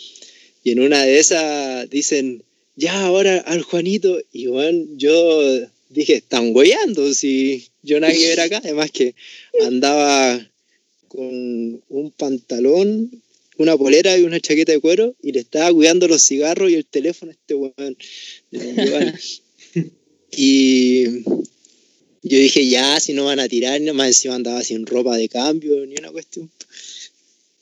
[0.67, 2.43] Y en una de esas dicen,
[2.75, 4.19] ya ahora al Juanito.
[4.33, 8.57] Y bueno, yo dije, están hueando, si yo nada que ver acá.
[8.57, 9.15] Además que
[9.65, 10.45] andaba
[11.07, 13.23] con un pantalón,
[13.57, 16.85] una polera y una chaqueta de cuero y le estaba cuidando los cigarros y el
[16.85, 17.97] teléfono a este weón.
[20.29, 21.23] Y
[22.23, 25.85] yo dije, ya, si no van a tirar, más encima andaba sin ropa de cambio,
[25.85, 26.51] ni una cuestión.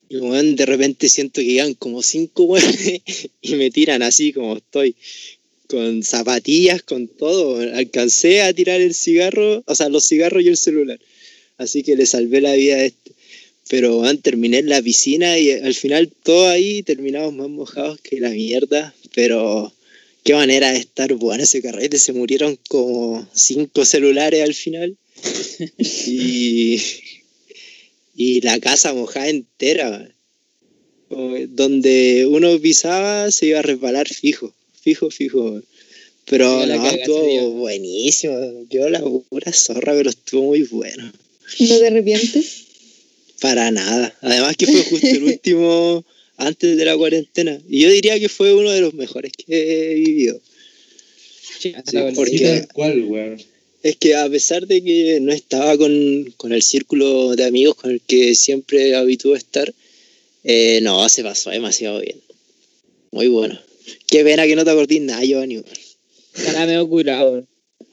[0.10, 3.02] Y weón, de repente siento que llegan como cinco weones
[3.42, 4.96] y me tiran así como estoy,
[5.68, 7.60] con zapatillas, con todo.
[7.60, 11.00] Alcancé a tirar el cigarro, o sea, los cigarros y el celular.
[11.58, 13.12] Así que le salvé la vida a este.
[13.68, 18.20] Pero weón, terminé en la piscina y al final todo ahí terminamos más mojados que
[18.20, 18.94] la mierda.
[19.16, 19.74] Pero
[20.24, 21.98] qué manera de estar bueno ese carrete.
[21.98, 24.98] Se murieron como cinco celulares al final.
[25.78, 26.80] y,
[28.16, 30.10] y la casa mojada entera.
[31.10, 35.62] Donde uno pisaba se iba a resbalar fijo, fijo, fijo.
[36.26, 38.66] Pero no, estuvo buenísimo.
[38.70, 41.12] Yo la pura zorra, pero estuvo muy bueno.
[41.60, 42.64] ¿No te arrepientes?
[43.40, 44.18] Para nada.
[44.22, 46.04] Además que fue justo el último
[46.38, 47.62] antes de la cuarentena.
[47.70, 50.42] Y yo diría que fue uno de los mejores que he vivido.
[51.60, 51.74] Sí,
[52.16, 53.55] porque- cual, weón.
[53.86, 57.92] Es que a pesar de que no estaba con, con el círculo de amigos con
[57.92, 59.72] el que siempre habitúo estar,
[60.44, 62.20] eh, no, se pasó demasiado bien.
[63.12, 63.60] Muy bueno.
[64.08, 65.58] Qué pena que no te acordís nada, Giovanni.
[65.58, 65.68] weón.
[66.36, 67.46] Estará medio curado.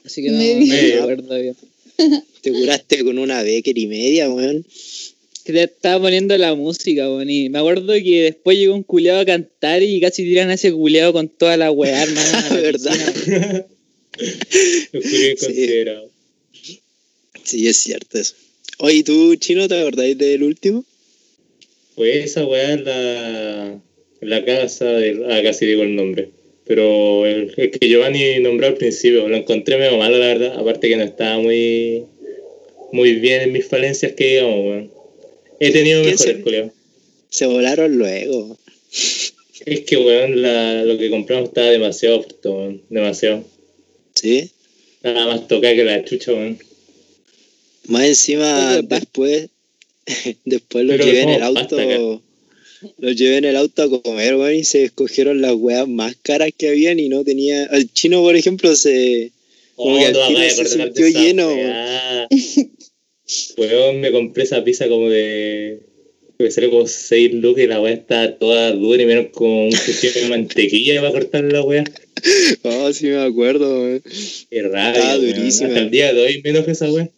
[0.03, 1.55] Así que no, me acuerdo bien.
[2.41, 4.65] Te curaste con una Becker y media, weón.
[5.45, 7.29] Que te estaba poniendo la música, weón.
[7.29, 10.73] Y me acuerdo que después llegó un culeado a cantar y casi tiran a ese
[10.73, 12.49] culeado con toda la weá, hermano.
[12.49, 13.67] ¿Verdad?
[14.21, 16.09] Lo.
[17.43, 18.35] Sí, es cierto eso.
[18.79, 20.85] Oye, ¿y tú, Chino, te acordáis del último?
[21.95, 23.81] Pues esa weá es la,
[24.21, 25.25] la casa de.
[25.29, 26.29] Ah, casi digo el nombre.
[26.65, 30.57] Pero el, el que Giovanni nombró al principio, lo encontré medio malo, la verdad.
[30.57, 32.05] Aparte que no estaba muy.
[32.93, 34.91] Muy bien en mis falencias, que digamos, weón.
[35.59, 36.71] He tenido ¿Qué mejores, se- culiao.
[37.29, 38.57] Se volaron luego.
[39.65, 42.81] Es que, weón, la, lo que compramos estaba demasiado weón.
[42.89, 43.43] Demasiado.
[44.23, 44.49] ¿Sí?
[45.01, 46.57] Nada más tocar que la chucha, weón.
[47.87, 49.49] Más encima, después,
[50.45, 52.21] después lo Pero llevé en el auto.
[52.99, 56.51] Lo llevé en el auto a comer, weón, y se escogieron las weas más caras
[56.57, 57.65] que habían y no tenía.
[57.65, 59.31] El chino, por ejemplo, se.
[59.75, 61.49] Como que al Oh, tiro hagas se sintió lleno.
[63.57, 65.81] Weón, me compré esa pizza como de.
[66.37, 69.71] Me salió como 6 lucas y la weá está toda dura y menos como un
[69.71, 71.83] cuchillo de mantequilla para cortar la weá.
[72.63, 74.03] Oh, sí me acuerdo, weón.
[74.49, 75.13] Qué rabia.
[75.13, 75.35] Ah, weón.
[75.35, 75.69] durísima.
[75.69, 77.09] Hasta el día de hoy menos esa weá.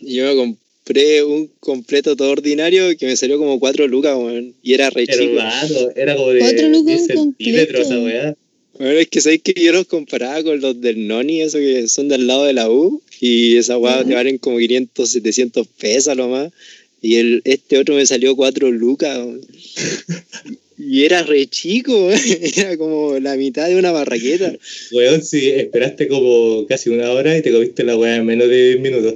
[0.00, 4.54] Y Yo me compré un completo todo ordinario que me salió como 4 lucas, weón.
[4.62, 5.22] Y era re chico.
[5.22, 8.36] Hermano, era como de Cuatro lucas 10 un centímetros esa weá.
[8.78, 12.08] Bueno, es que sabéis que yo los comparaba con los del Noni, esos que son
[12.08, 16.14] del lado de la U, y esa weá te valen como 500, 700 pesos a
[16.16, 16.52] lo más.
[17.00, 19.18] Y el, este otro me salió 4 lucas.
[20.76, 22.10] Y era re chico,
[22.56, 24.56] era como la mitad de una barraqueta.
[24.92, 28.68] Weón, si esperaste como casi una hora y te comiste la weá en menos de
[28.70, 29.14] 10 minutos.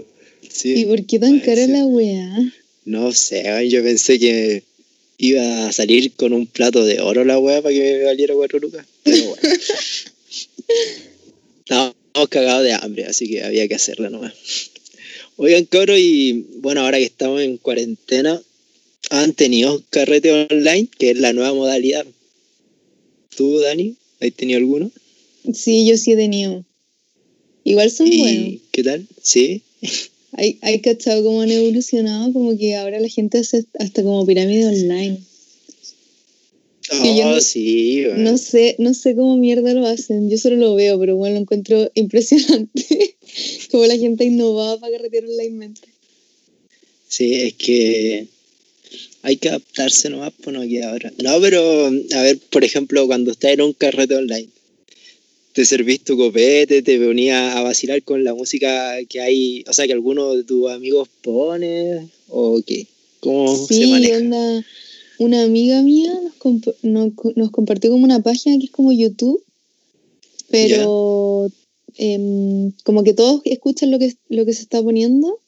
[0.49, 0.75] Sí.
[0.81, 2.53] ¿Y por qué tan cara la weá?
[2.85, 4.63] No sé, yo pensé que
[5.19, 8.59] iba a salir con un plato de oro la weá para que me valiera 4
[8.61, 8.87] lucas.
[9.03, 9.43] Pero bueno.
[11.61, 14.33] Estábamos cagados de hambre, así que había que hacerla nomás.
[15.37, 18.41] Oigan, cabros, y bueno, ahora que estamos en cuarentena,
[19.11, 20.89] ¿han tenido carrete online?
[20.99, 22.07] Que es la nueva modalidad.
[23.37, 23.97] ¿Tú, Dani?
[24.21, 24.91] ¿Has tenido alguno?
[25.55, 26.65] Sí, yo sí he tenido.
[27.65, 28.61] Igual son ¿Y buenos.
[28.73, 29.07] qué tal?
[29.23, 29.63] ¿Sí?
[30.33, 34.67] Hay, hay cachado cómo han evolucionado, como que ahora la gente hace hasta como pirámide
[34.67, 35.19] online.
[36.91, 38.25] Yo Oh, no- sí, weón.
[38.25, 40.31] No sé, no sé cómo mierda lo hacen.
[40.31, 43.17] Yo solo lo veo, pero bueno, lo encuentro impresionante.
[43.71, 45.89] como la gente ha innovado para carretear onlinemente.
[47.09, 48.27] Sí, es que
[49.23, 51.13] hay que adaptarse nomás, pues no queda ahora.
[51.23, 54.49] No, pero a ver, por ejemplo, cuando estás en un carrete online,
[55.53, 59.87] te servís tu copete, te ponías a vacilar con la música que hay, o sea,
[59.87, 62.87] que alguno de tus amigos pone, o qué,
[63.21, 64.17] cómo se Sí, maneja.
[64.19, 64.65] onda,
[65.19, 69.43] una amiga mía nos, comp- no- nos compartió como una página que es como YouTube,
[70.51, 71.51] pero
[71.97, 75.41] em, como que todos escuchan lo que, lo que se está poniendo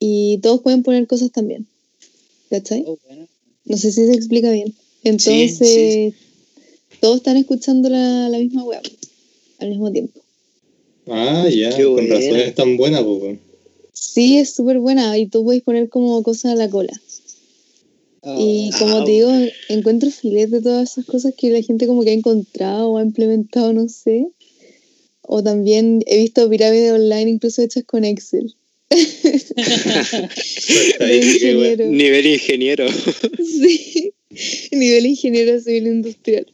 [0.00, 1.66] y todos pueden poner cosas también.
[2.50, 2.84] ¿Cachai?
[2.86, 3.26] Oh, bueno.
[3.64, 4.74] No sé si se explica bien.
[5.02, 6.14] Entonces,
[7.00, 8.82] todos están escuchando la, la misma web
[9.58, 10.20] al mismo tiempo.
[11.08, 12.14] Ah, ya, Qué con buena.
[12.14, 13.38] razón es tan buena, pues.
[13.92, 16.92] Sí, es súper buena y tú puedes poner como cosas a la cola.
[18.38, 19.30] Y Ah, como te digo,
[19.68, 23.02] encuentro filete de todas esas cosas que la gente como que ha encontrado o ha
[23.02, 24.26] implementado, no sé.
[25.22, 28.54] O también he visto pirámides online incluso hechas con Excel.
[31.00, 31.86] Ingeniero.
[31.86, 32.86] Nivel ingeniero.
[33.38, 34.12] Sí.
[34.72, 36.46] Nivel ingeniero civil industrial.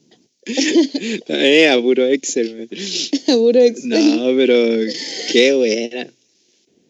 [1.27, 2.55] eh, a puro Excel.
[2.55, 2.69] man.
[3.37, 3.89] Puro Excel.
[4.17, 4.55] No, pero
[5.31, 6.07] qué buena.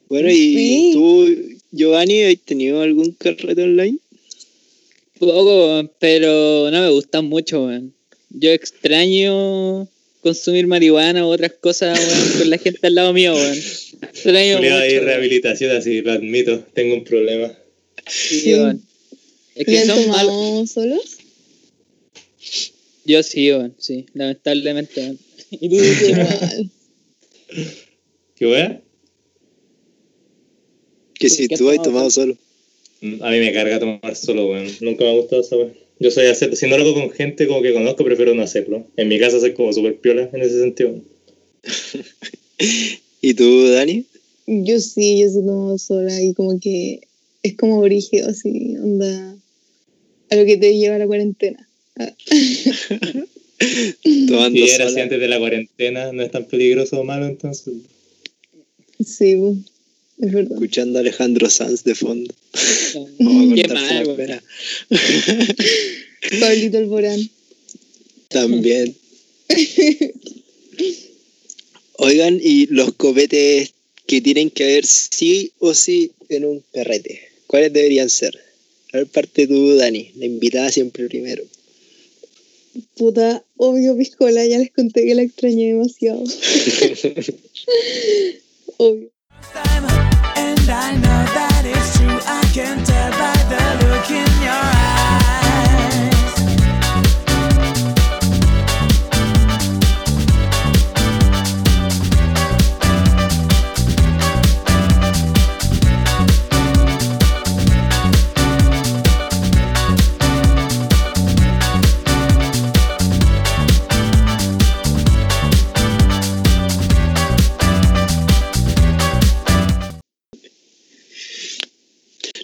[0.10, 0.90] Bueno, ¿y Sí.
[0.94, 1.36] tú,
[1.72, 3.98] Giovanni, has tenido algún carrete online?
[5.20, 7.94] Poco, pero no me gustan mucho, weón.
[8.30, 9.88] Yo extraño
[10.22, 12.00] consumir marihuana u otras cosas,
[12.38, 13.58] con la gente al lado mío, weón.
[14.04, 14.76] Extraño mucho.
[14.76, 15.06] ahí weón.
[15.06, 17.52] rehabilitación, así lo admito, tengo un problema.
[18.08, 18.82] Sí, weón.
[19.56, 20.28] Es ¿Y que son malos.
[20.28, 21.18] tomado solos?
[23.06, 25.02] Yo sí, weón, sí, lamentablemente.
[25.02, 25.20] weón.
[25.52, 26.66] ¿Y tú, Qué.
[28.36, 28.82] ¿Qué wea?
[31.16, 32.36] Que ¿Por si tú has tomado solo.
[33.02, 34.68] Mm, A mí me carga tomar solo, weón.
[34.82, 35.70] Nunca me ha gustado esa wea.
[36.00, 38.88] Yo soy hacer, si no lo hago con gente como que conozco, prefiero no hacerlo.
[38.98, 41.00] En mi casa soy como súper piola en ese sentido.
[43.26, 44.06] ¿Y tú, Dani?
[44.48, 47.08] Yo sí, yo sí tomo sola y como que
[47.42, 49.38] es como brígido, así, onda,
[50.30, 51.66] a lo que te lleva la cuarentena.
[51.96, 52.14] Ah,
[54.28, 57.76] Tomando Si era así antes de la cuarentena, no es tan peligroso o malo, entonces.
[59.00, 59.38] sí,
[60.20, 60.56] es verdad.
[60.56, 62.34] Escuchando a Alejandro Sanz de fondo.
[62.52, 64.44] Qué Vamos a cortar mal.
[66.42, 67.30] Pablito Alborán.
[68.28, 68.94] También.
[71.98, 73.74] Oigan, y los copetes
[74.08, 77.22] que tienen que haber sí o sí en un carrete.
[77.48, 78.38] ¿Cuáles deberían ser?
[78.94, 81.44] A ver, parte tú, Dani, la invitada siempre primero.
[82.96, 86.24] Puta, obvio, piscola, ya les conté que la extrañé demasiado.
[88.78, 89.12] obvio.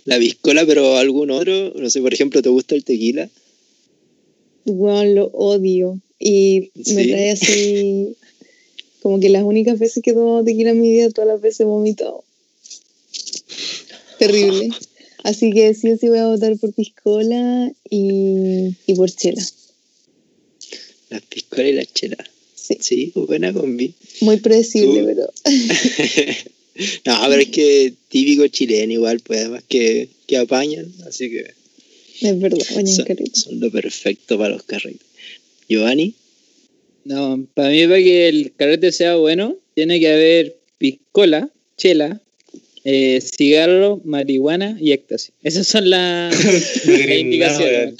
[0.10, 1.72] La biscola, pero algún otro.
[1.76, 3.30] No sé, por ejemplo, ¿te gusta el tequila?
[4.66, 6.00] Weón, lo odio.
[6.20, 8.16] Y me trae así.
[9.04, 11.60] Como que las únicas veces que he tomado tequila en mi vida, todas las veces
[11.62, 12.24] he vomitado.
[14.18, 14.70] Terrible.
[15.24, 19.46] Así que sí sí voy a votar por piscola y, y por chela.
[21.10, 22.18] La piscola y la chela.
[22.56, 22.78] Sí.
[22.80, 23.94] Sí, buena combi.
[24.22, 25.34] Muy predecible, Tú- pero
[27.06, 31.54] no, pero es que típico chileno igual, pues además que, que apañan, así que
[32.22, 32.86] es verdad, son,
[33.34, 35.08] son lo perfecto para los carretes.
[35.70, 36.16] Giovanni,
[37.06, 42.22] No, para mí, para que el carrete sea bueno, tiene que haber piscola, chela,
[42.92, 45.32] eh, cigarro, marihuana y éxtasis.
[45.44, 46.34] Esas son las
[46.86, 47.96] No nada, indicaciones.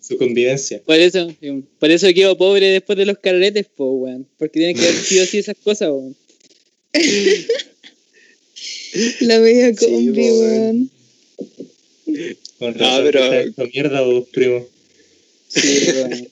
[0.00, 0.82] Su convivencia.
[0.84, 1.32] Por eso,
[1.78, 4.26] por eso quedo pobre después de los carretes, pues, weón.
[4.38, 6.16] Porque tiene que haber sí o sí esas cosas, weón.
[9.20, 10.90] La media Sí, combi, po, weón.
[12.58, 14.66] Con No, razón, pero- estás hecho mierda vos, primo.
[15.48, 16.28] Sí, weón.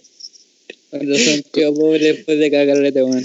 [0.91, 3.25] Con razón, quedo pobre después de cada carrete, weón.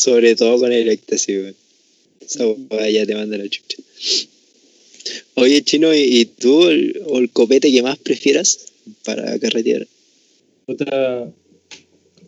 [0.00, 1.56] Sobre todo con el éxtasis, weón.
[2.24, 3.76] Esa weá ya te manda la chucha.
[5.34, 8.66] Oye, Chino, ¿y, y tú el, o el copete que más prefieras
[9.04, 9.86] para carretear?
[10.64, 11.30] Puta,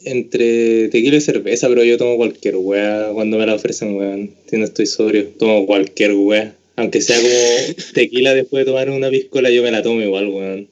[0.04, 4.34] entre tequila y cerveza, pero yo tomo cualquier wea cuando me la ofrecen, weón.
[4.50, 6.54] Si no estoy sobrio, tomo cualquier wea.
[6.76, 10.68] Aunque sea como tequila después de tomar una piscola, yo me la tomo igual, weón.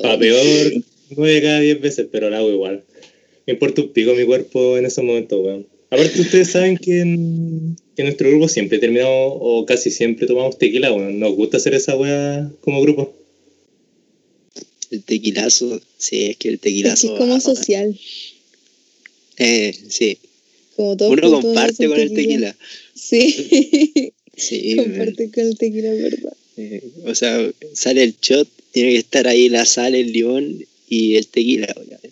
[0.00, 0.72] Para peor,
[1.10, 2.84] nueve cada diez veces, pero la hago igual.
[3.46, 5.75] Me importa un pico mi cuerpo en esos momentos, weón.
[5.90, 10.58] Aparte, ustedes saben que en, que en nuestro grupo siempre terminamos, o casi siempre tomamos
[10.58, 11.18] tequila, weón.
[11.20, 13.14] Nos gusta hacer esa wea como grupo.
[14.90, 17.12] El tequilazo, sí, es que el Es que tequilazo.
[17.14, 17.98] es como social.
[19.38, 20.18] Eh, sí,
[20.76, 22.56] Como todos uno comparte con el tequila.
[22.94, 26.32] Sí, Sí, comparte con el tequila, verdad.
[26.58, 31.16] eh, o sea, sale el shot, tiene que estar ahí la sal, el limón y
[31.16, 32.10] el tequila, obviamente.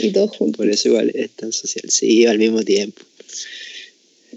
[0.00, 0.56] Y todos juntos.
[0.56, 1.84] Por eso igual es tan social.
[1.88, 3.02] Sí, al mismo tiempo.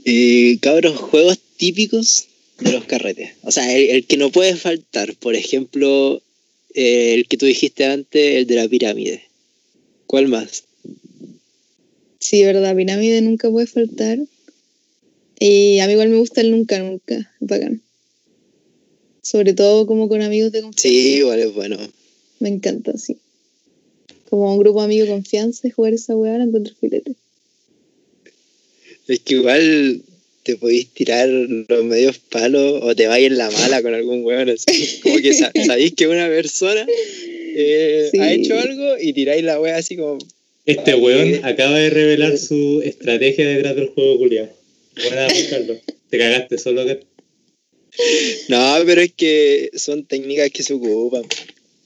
[0.06, 2.28] Eh, cabros, juegos típicos
[2.60, 3.32] de los carretes.
[3.44, 5.16] O sea, el, el que no puede faltar.
[5.16, 6.22] Por ejemplo,
[6.74, 9.24] eh, el que tú dijiste antes, el de la pirámide.
[10.06, 10.64] ¿Cuál más?
[12.20, 14.20] Sí, verdad, pirámide nunca puede faltar.
[15.40, 17.16] Y a mí igual me gusta el nunca, nunca.
[17.16, 17.82] Es bacán.
[19.22, 20.90] Sobre todo como con amigos de confianza.
[20.90, 21.78] Sí, igual es bueno.
[22.40, 23.18] Me encanta, sí.
[24.30, 27.14] Como un grupo de confianza y jugar esa weá la encuentro filete.
[29.08, 30.02] Es que igual
[30.44, 34.50] te podéis tirar los medios palos o te vais en la mala con algún weón
[34.50, 35.00] así.
[35.02, 36.86] Como que sa- sabéis que una persona
[37.56, 38.20] eh, Sí.
[38.20, 40.18] ha hecho algo y tiráis la wea así como
[40.66, 44.50] Este weón qué- acaba de revelar su estrategia detrás del juego culiao.
[44.96, 45.78] Buena, Carlos.
[46.10, 47.00] Te cagaste solo que.
[48.50, 51.24] No, pero es que son técnicas que se ocupan.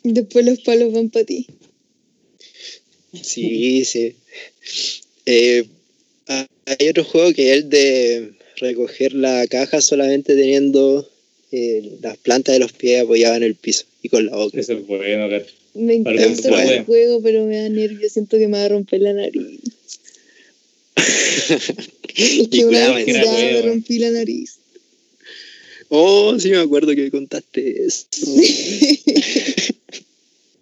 [0.03, 1.47] Después los palos van para ti.
[3.21, 4.15] Sí, sí.
[5.25, 5.65] Eh,
[6.27, 11.07] ha- hay otro juego que es el de recoger la caja solamente teniendo
[11.51, 14.59] eh, las plantas de los pies apoyaban el piso y con la boca.
[14.59, 15.45] Eso es bueno, Car.
[15.75, 18.09] Me encanta el juego, pero me da nervio.
[18.09, 19.59] Siento que me va a romper la nariz.
[22.15, 24.57] Es Y que una vez me rompí la nariz.
[25.89, 28.05] Oh, sí me acuerdo que contaste eso.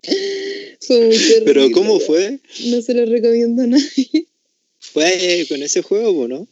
[0.82, 1.12] Fue.
[1.46, 2.40] Pero ¿cómo fue?
[2.66, 4.28] No se lo recomiendo a nadie.
[4.80, 6.48] ¿Fue con ese juego o no?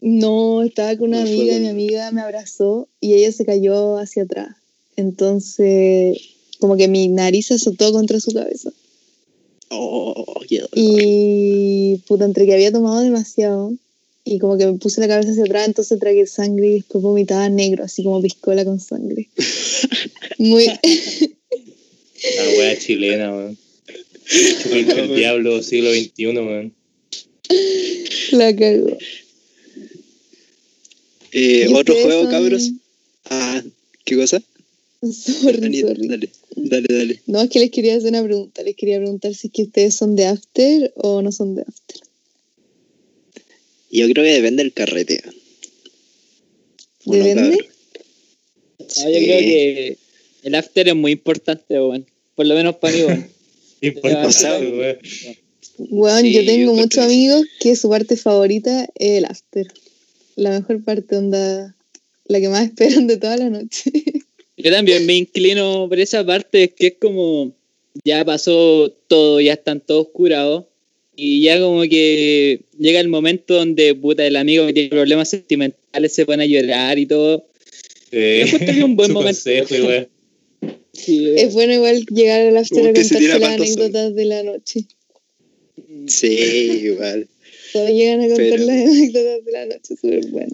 [0.00, 3.98] No, estaba con una No, amiga y mi amiga me abrazó y ella se cayó
[3.98, 4.56] hacia atrás.
[4.96, 6.18] Entonces,
[6.58, 8.72] como que mi nariz se azotó contra su cabeza.
[9.68, 10.70] Oh, qué dolor.
[10.74, 13.72] Y puta, entre que había tomado demasiado
[14.24, 17.48] y como que me puse la cabeza hacia atrás, entonces tragué sangre y después vomitaba
[17.48, 19.28] negro, así como piscola con sangre.
[20.38, 20.66] Muy.
[22.36, 23.58] La wea chilena, weón.
[24.62, 26.74] Chupar el diablo siglo XXI, weón.
[28.32, 28.96] la cago.
[31.32, 32.70] Eh, ¿Y ¿Otro juego, son- cabros?
[33.30, 33.62] Ah,
[34.04, 34.42] ¿qué cosa?
[35.02, 36.08] Sorry, Dani, sorry.
[36.08, 37.22] Dale, dale, dale.
[37.26, 38.62] No, es que les quería hacer una pregunta.
[38.62, 42.00] Les quería preguntar si es que ustedes son de after o no son de after.
[43.90, 45.22] Yo creo que depende del carrete.
[47.06, 47.56] ¿O no, ¿Depende?
[48.78, 49.24] No, yo Sí.
[49.24, 49.98] creo que
[50.42, 52.06] el after es muy importante, weón.
[52.34, 53.26] Por lo menos para mí, weón.
[53.82, 54.98] Importante, weón.
[55.78, 57.10] Weón, Sí, yo tengo yo muchos sí.
[57.10, 59.66] amigos que su parte favorita es el after.
[60.36, 61.74] La mejor parte, onda,
[62.26, 63.90] la que más esperan de toda la noche.
[64.56, 67.52] Yo también me inclino por esa parte, que es como
[68.04, 70.64] ya pasó todo, ya están todos curados.
[71.16, 76.12] Y ya como que llega el momento donde puta el amigo que tiene problemas sentimentales
[76.14, 77.46] se pone a llorar y todo.
[78.10, 79.42] Encuentro que es un buen su momento.
[79.44, 80.06] consejo.
[81.04, 84.84] Sí, es bueno igual llegar al after a contarse las anécdotas de la noche.
[86.06, 86.28] Sí,
[86.84, 87.28] igual.
[87.72, 90.52] Todos llegan a contar Pero- las anécdotas de la noche, súper bueno.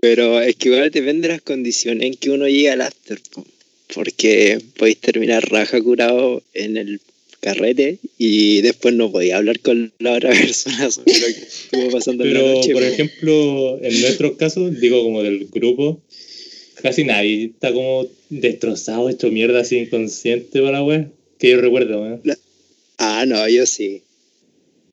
[0.00, 3.20] Pero es que igual depende de las condiciones en que uno llega al after.
[3.32, 3.44] po.
[3.94, 7.00] Porque podéis terminar raja curado en el
[7.40, 12.24] carrete y después no podéis hablar con la otra persona sobre lo que estuvo pasando
[12.24, 12.72] en la Pero, noche.
[12.72, 12.88] por po.
[12.88, 16.00] ejemplo, en nuestros casos, digo como del grupo,
[16.82, 21.08] casi nadie está como destrozado, hecho mierda, así inconsciente para la wea.
[21.38, 22.22] Que yo recuerdo, weón.
[22.98, 24.02] Ah, no, yo sí.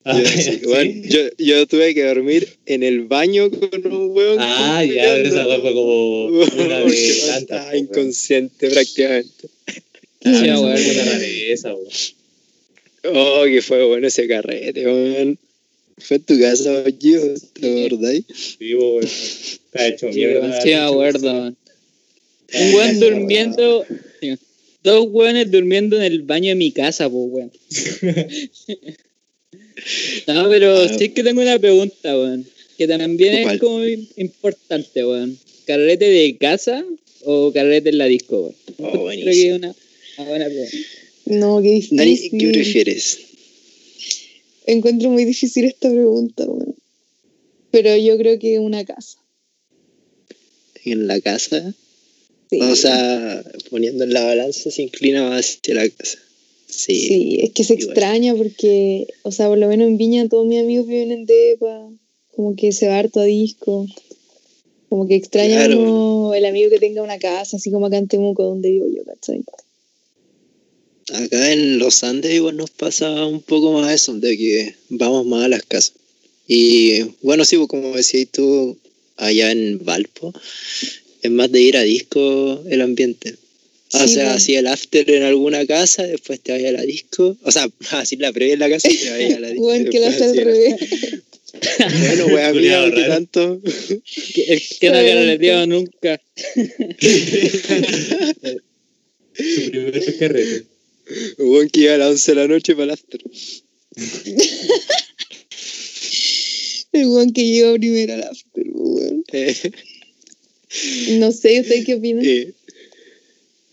[0.03, 0.41] Ah, Yo, sí.
[0.41, 0.61] ¿sí?
[0.65, 4.37] Bueno, yo, yo tuve que dormir en el baño con un hueón.
[4.39, 7.65] Ah, ya, pero esa fue como una de tantas.
[7.67, 7.77] weón.
[7.77, 9.49] inconsciente prácticamente.
[10.23, 10.77] Ah, weón.
[10.77, 11.87] fue una rareza, weón.
[13.03, 15.37] Oh, que fue bueno ese carrete, weón.
[15.99, 17.19] Fue en tu casa, yo,
[17.59, 18.23] ¿te acordáis?
[18.57, 19.03] Sí, weón.
[19.03, 20.47] Está hecho mierda.
[20.47, 21.57] weón, sí me acuerdo, weón.
[22.53, 23.85] Un weón durmiendo.
[24.83, 27.51] Dos weones durmiendo en el baño de mi casa, pues, weón.
[30.27, 30.97] No, pero Ah.
[30.97, 32.45] sí que tengo una pregunta, weón.
[32.77, 33.81] Que también es como
[34.17, 35.37] importante, weón.
[35.65, 36.83] ¿Carrete de casa
[37.23, 38.55] o carrete en la disco, weón?
[38.67, 39.33] Oh, Creo que buenísimo.
[39.55, 39.75] es una,
[40.17, 40.77] una buena pregunta.
[41.25, 41.97] No, qué difícil.
[41.97, 43.19] Dani, ¿qué prefieres?
[44.65, 46.75] Encuentro muy difícil esta pregunta, bueno.
[47.71, 49.17] Pero yo creo que una casa.
[50.85, 51.73] ¿En la casa?
[52.49, 52.59] Sí.
[52.61, 56.17] O sea, poniendo en la balanza se inclina más hacia la casa.
[56.67, 56.95] Sí.
[56.99, 57.89] Sí, es que se igual.
[57.89, 61.89] extraña porque, o sea, por lo menos en Viña todos mis amigos viven en Depa,
[62.35, 63.87] como que se va harto a disco,
[64.87, 65.79] como que extraña Claro.
[65.79, 69.03] uno el amigo que tenga una casa, así como acá en Temuco, donde vivo yo,
[69.03, 69.41] ¿cachai?
[71.11, 75.45] Acá en los Andes igual nos pasa un poco más eso, de que vamos más
[75.45, 75.93] a las casas.
[76.47, 78.77] Y bueno, sí, pues, como decías tú,
[79.17, 80.33] allá en Valpo,
[81.21, 83.35] es más de ir a disco el ambiente.
[83.91, 87.35] O Sí, sea, así el after en alguna casa, después te vayas a la disco.
[87.43, 89.63] O sea, así la previa en la casa y te vayas a la disco.
[89.63, 90.75] Bueno, que la al revés.
[91.99, 93.07] Bueno, wea ¿qué raro.
[93.07, 93.61] tanto?
[94.33, 96.21] Que, el que no ha carreteado nunca.
[99.35, 100.65] Su primer carrete.
[101.39, 103.21] Hubo que iba a las 11 de la noche para el after.
[106.91, 109.23] El weón que llegó primero al after, weón.
[109.31, 109.55] Eh,
[111.19, 112.21] No sé, ¿usted qué opina?
[112.23, 112.53] eh.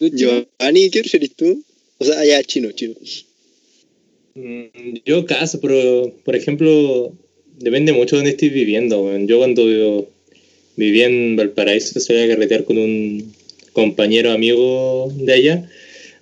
[0.00, 1.62] Giovanni, ¿qué eres tú?
[1.98, 2.94] O sea, ya, chino, chino.
[4.34, 7.14] Mm, Yo caso, pero por ejemplo,
[7.58, 9.02] depende mucho de dónde estoy viviendo.
[9.02, 9.26] weón.
[9.26, 10.10] Yo cuando vivo-
[10.76, 13.32] vivía en Valparaíso salía a carretear con un
[13.72, 15.70] compañero amigo de allá.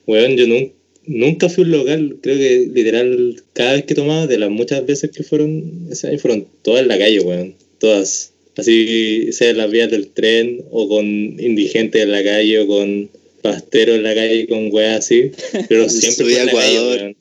[0.06, 0.72] Weón, yo nun-
[1.06, 4.86] nunca fui a un local, creo que literal cada vez que tomaba, de las muchas
[4.86, 7.54] veces que fueron ese año, fueron todas en la calle, weón.
[7.78, 8.32] Todas.
[8.56, 13.10] Así sea en las vías del tren, o con indigentes en la calle, o con
[13.42, 15.30] pasteros en la calle, con weas así.
[15.68, 17.16] Pero siempre en la calle, weón.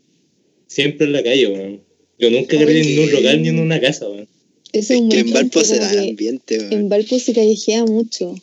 [0.67, 1.81] Siempre en la calle, weón.
[2.19, 4.27] Yo nunca carreteé en un local ni en una casa, weón.
[4.71, 6.73] Es un que en Valpo se da el ambiente, weón.
[6.73, 8.35] En Valpo se callejea mucho.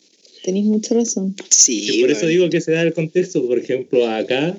[0.43, 1.35] tenéis mucha razón.
[1.49, 3.47] Sí, Y por eso digo que se da el contexto.
[3.47, 4.57] Por ejemplo, acá,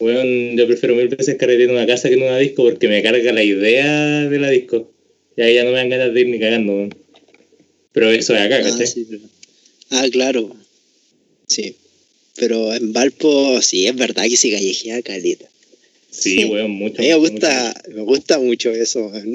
[0.00, 3.02] weón, yo prefiero mil veces carretear en una casa que en una disco porque me
[3.02, 4.90] carga la idea de la disco.
[5.36, 7.01] Y ahí ya no me dan ganas de ir ni cagando, weón.
[7.92, 8.86] Pero eso es acá, Ah, ¿cachai?
[8.86, 9.22] sí, pero-
[9.90, 10.56] ah, claro.
[11.46, 11.76] Sí.
[12.36, 15.48] Pero en Valpo, sí, es verdad que se callejea caleta.
[16.10, 16.44] Sí, Sí.
[16.46, 16.96] weón, mucho.
[16.98, 19.08] A mí me mucho, gusta, me gusta mucho eso.
[19.10, 19.34] man.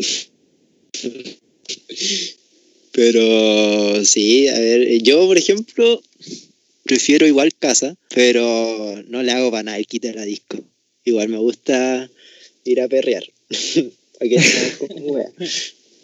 [2.91, 6.01] Pero sí, a ver, yo por ejemplo
[6.83, 10.57] prefiero igual casa, pero no le hago para nada el quite a la disco.
[11.05, 12.09] Igual me gusta
[12.63, 13.23] ir a perrear.
[14.79, 15.23] Como.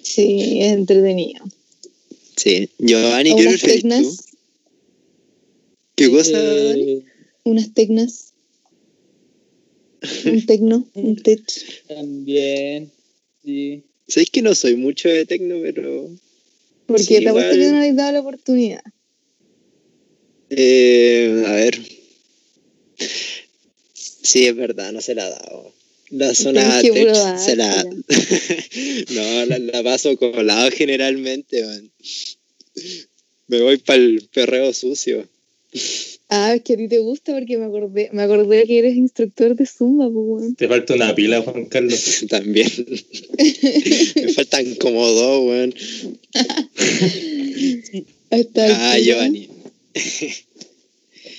[0.04, 1.44] Sí, es entretenido.
[2.36, 4.26] Sí, Giovanni, O ¿qué unas tecnas,
[5.96, 6.32] ¿Qué cosa?
[6.74, 7.04] Eh,
[7.44, 8.34] unas tecnas.
[10.26, 11.42] Un tecno, un tech.
[11.88, 12.92] también.
[13.46, 13.84] Sí.
[14.08, 16.10] Sabéis que no soy mucho de tecno, pero
[16.88, 17.60] Porque Sí, te apuesto igual.
[17.68, 18.84] que no le has dado la oportunidad.
[20.50, 21.80] Eh, a ver.
[23.94, 25.73] Sí, es verdad, no se la ha dado.
[26.14, 27.84] La zona tech se la.
[29.16, 31.92] no, la, la paso colado generalmente, man.
[33.48, 35.28] Me voy para el perreo sucio.
[36.30, 39.56] Ah, es que a ti te gusta porque me acordé, me acordé que eres instructor
[39.56, 40.56] de Zumba, pues, weón.
[40.56, 42.26] Te falta una pila, Juan Carlos.
[42.30, 42.70] También.
[44.16, 45.74] Me faltan como dos, weón.
[48.56, 48.98] Ah.
[48.98, 49.48] Giovanni.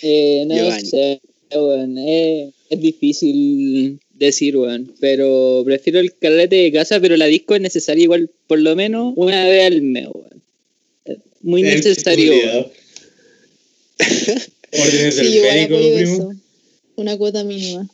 [0.03, 0.87] Eh, no Giovanni.
[0.89, 1.21] sé,
[1.53, 1.99] weón.
[1.99, 4.93] eh, es difícil decir, weón.
[5.01, 9.13] Pero prefiero el carrete de casa, pero la disco es necesaria igual, por lo menos,
[9.17, 10.43] una vez al mes, weón.
[11.43, 12.67] Muy El necesario, weón.
[14.73, 15.97] Órdenes Sí, del igual médico, primo.
[16.15, 16.33] eso.
[16.97, 17.89] Una cuota mínima.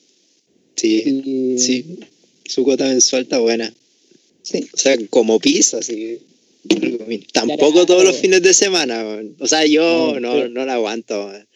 [0.76, 1.98] Sí, Y- sí.
[2.46, 3.72] Su cuota mensual está buena.
[4.42, 4.66] Sí.
[4.72, 6.18] O sea, como piso, así.
[7.32, 9.36] Tampoco todos los fines de semana, weón.
[9.38, 11.46] O sea, yo No, no, la aguanto, weón.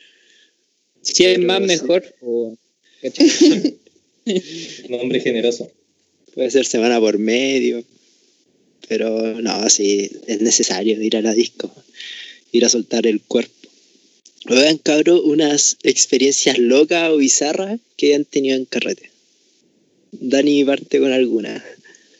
[1.02, 1.66] Si es más, sí.
[1.66, 2.04] mejor.
[4.90, 5.70] Hombre generoso.
[6.34, 7.84] Puede ser semana por medio.
[8.88, 11.70] Pero no, sí, es necesario ir a la disco.
[12.52, 13.52] Ir a soltar el cuerpo.
[14.50, 19.10] Oigan, cabros, unas experiencias locas o bizarras que hayan tenido en carrete.
[20.12, 21.64] Dani parte con alguna.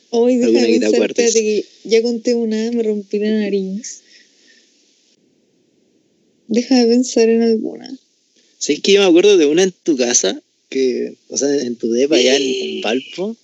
[0.09, 4.01] Hoy que te pensar, que ya conté una, me rompí la nariz.
[6.47, 7.95] Deja de pensar en alguna.
[8.57, 10.41] ¿Sabes que yo me acuerdo de una en tu casa?
[10.69, 13.35] Que, o sea, en tu depa allá en, Valpo.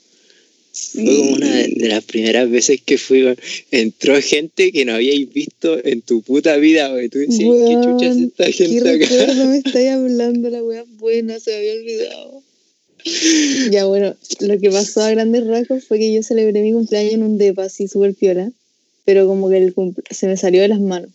[0.74, 3.24] Fue como una de las primeras veces que fui.
[3.24, 3.38] weón.
[3.72, 7.10] Entró gente que no habíais visto en tu puta vida, güey.
[7.10, 9.34] Tú decías, ¿qué chucha es esta ¿Qué gente acá?
[9.46, 10.50] me estáis hablando?
[10.50, 12.44] La wea buena, se me había olvidado.
[13.72, 17.24] Ya bueno, lo que pasó a grandes rasgos fue que yo celebré mi cumpleaños en
[17.24, 18.52] un depa así súper piola,
[19.06, 19.74] pero como que el
[20.10, 21.10] se me salió de las manos.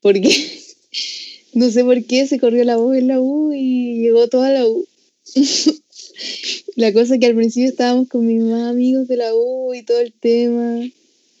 [0.00, 0.30] Porque
[1.54, 4.66] no sé por qué se corrió la voz en la U y llegó toda la
[4.66, 4.86] U.
[6.76, 9.82] la cosa es que al principio estábamos con mis más amigos de la U y
[9.82, 10.80] todo el tema.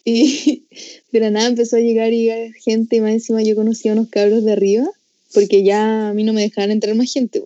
[0.04, 0.64] Y
[1.12, 3.94] de la nada empezó a llegar y llegar gente y más encima yo conocía a
[3.94, 4.88] unos cabros de arriba
[5.32, 7.42] porque ya a mí no me dejaban entrar más gente.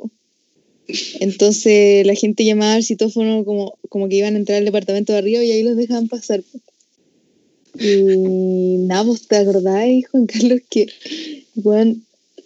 [1.20, 5.18] Entonces la gente llamaba al citófono como, como que iban a entrar al departamento de
[5.18, 6.42] arriba y ahí los dejaban pasar.
[7.78, 10.86] Y nada, pues te acordáis, Juan Carlos, que
[11.54, 11.96] bueno,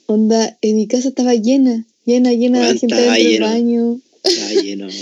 [0.07, 4.00] onda, en mi casa estaba llena, llena, llena de gente dentro del baño.
[4.62, 4.88] Lleno.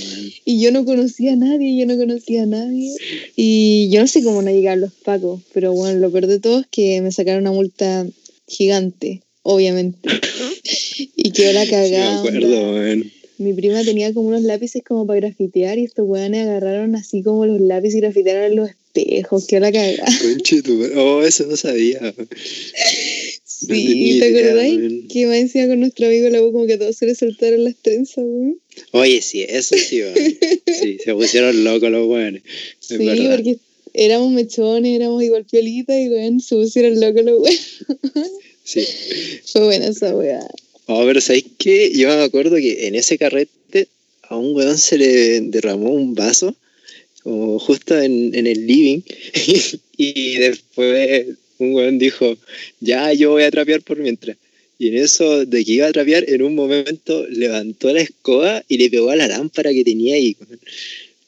[0.49, 2.93] Y yo no conocía a nadie, yo no conocía a nadie.
[3.35, 6.61] Y yo no sé cómo no llegaron los pacos, pero bueno, lo peor de todo
[6.61, 8.07] es que me sacaron una multa
[8.47, 9.99] gigante, obviamente.
[11.17, 12.19] y quedó la Sí, me cagada.
[12.21, 12.81] acuerdo, onda.
[12.83, 13.13] man.
[13.39, 17.45] Mi prima tenía como unos lápices como para grafitear y estos weones agarraron así como
[17.45, 20.07] los lápices y grafitearon los espejos, quedó la cagada.
[20.97, 22.01] Oh, eso no sabía.
[23.59, 25.05] Sí, ¿te acordáis?
[25.11, 27.65] Que más encima con nuestro amigo la voz como que a todos se les soltaron
[27.65, 28.59] las trenzas, weón.
[28.93, 30.03] Oye, sí, eso sí.
[30.81, 32.43] Sí, se pusieron locos los weones.
[32.45, 33.37] Es Sí, verdad.
[33.37, 33.57] porque
[33.95, 37.57] éramos mechones, éramos igual piolitas y weón, se pusieron locos los weón.
[38.65, 38.85] Sí.
[39.47, 40.47] Fue buena esa weá.
[40.87, 41.93] Oh, pero ¿sabéis qué?
[41.95, 43.89] Yo me acuerdo que en ese carrete
[44.29, 46.55] a un weón se le derramó un vaso,
[47.23, 49.01] como justo en, en el living,
[49.97, 51.27] y después
[51.59, 52.37] un weón dijo,
[52.81, 54.37] ya yo voy a trapear por mientras.
[54.79, 58.77] Y en eso de que iba a trapear, en un momento levantó la escoba y
[58.77, 60.37] le pegó a la lámpara que tenía ahí.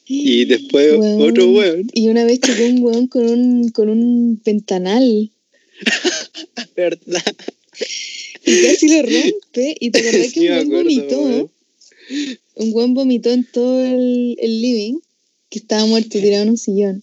[0.06, 1.22] Y después Weón.
[1.22, 5.30] otro weón, Y una vez chocó un weón con un, con un ventanal
[6.76, 7.22] ¿verdad?
[8.44, 9.76] y casi lo rompe.
[9.80, 11.20] Y te acordás que un weón acuerdo, vomitó.
[11.22, 11.50] weón.
[12.54, 14.98] Un weón vomitó en todo el, el living,
[15.50, 17.02] que estaba muerto tirado en un sillón.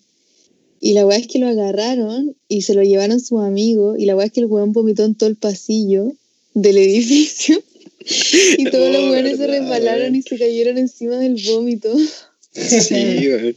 [0.88, 3.98] Y la weá es que lo agarraron y se lo llevaron sus amigos.
[4.00, 6.14] Y la weá es que el weón vomitó en todo el pasillo.
[6.54, 7.62] del edificio.
[8.60, 11.92] Y todos los Oh, buenos se resbalaron y se cayeron encima del vómito.
[12.54, 13.56] Sí, weón.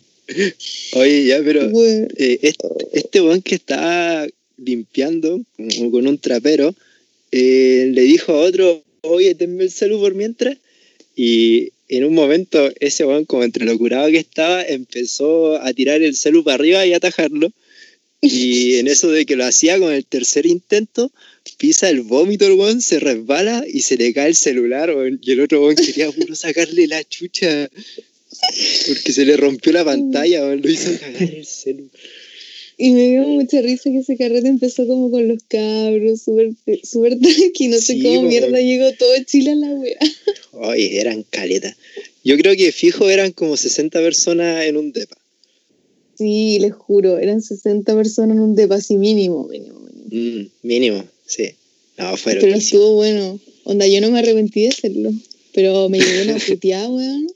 [0.94, 2.08] Oye, ya, pero Weón.
[2.16, 4.26] eh, este, este weón que estaba
[4.56, 5.38] limpiando
[5.90, 6.74] con un trapero,
[7.30, 10.56] eh, le dijo a otro, oye, tenme el salud por mientras.
[11.14, 16.02] Y en un momento ese weón, como entre lo curado que estaba, empezó a tirar
[16.02, 17.50] el celu para arriba y atajarlo.
[18.20, 21.12] Y en eso de que lo hacía con el tercer intento,
[21.56, 24.92] pisa el vómito el weón, se resbala y se le cae el celular.
[25.22, 27.70] Y el otro weón quería puro sacarle la chucha.
[28.86, 30.54] Porque se le rompió la pantalla.
[30.54, 31.90] Lo hizo cagar el celular.
[32.80, 36.52] Y me dio mucha risa que ese carrete empezó como con los cabros, súper
[36.84, 38.28] súper tranqui, no sé Sí, cómo po.
[38.28, 39.98] mierda llegó todo Chile a la wea.
[40.52, 41.76] Oye, eran caletas.
[42.22, 45.16] Yo creo que fijo eran como 60 personas en un depa.
[46.16, 50.40] Sí, les juro, eran 60 personas en un depa así mínimo, mínimo, mínimo.
[50.40, 51.50] Mm, mínimo, sí.
[51.96, 52.80] No, fue Pero loquísimo.
[52.80, 53.40] estuvo bueno.
[53.64, 55.12] Onda, yo no me arrepentí de hacerlo.
[55.52, 57.26] Pero me llegó una puteada, weón.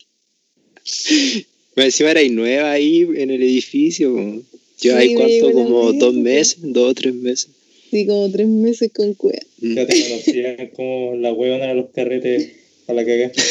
[1.77, 4.15] Encima era nueva ahí en el edificio.
[4.15, 4.52] po.
[4.83, 7.49] Yo Sí, ahí cuánto, la como dos meses, dos o tres meses.
[7.91, 9.39] Sí, como tres meses con cueva.
[9.61, 9.75] Mm.
[9.77, 12.51] Ya te conocían como la huevona de los carretes
[12.89, 13.33] a la cagada.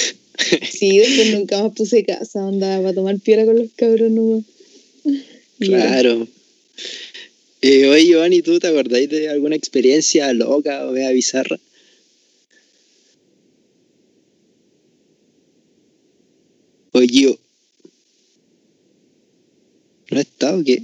[0.70, 4.44] Sí, después nunca más puse casa, onda, para tomar piedra con los cabros nomás.
[5.60, 6.28] Claro.
[7.62, 11.60] Eh, oye, Giovanni, ¿tú te acordáis de alguna experiencia loca o mea bizarra?
[16.94, 17.38] Oye, yo.
[20.10, 20.82] ¿No está o qué?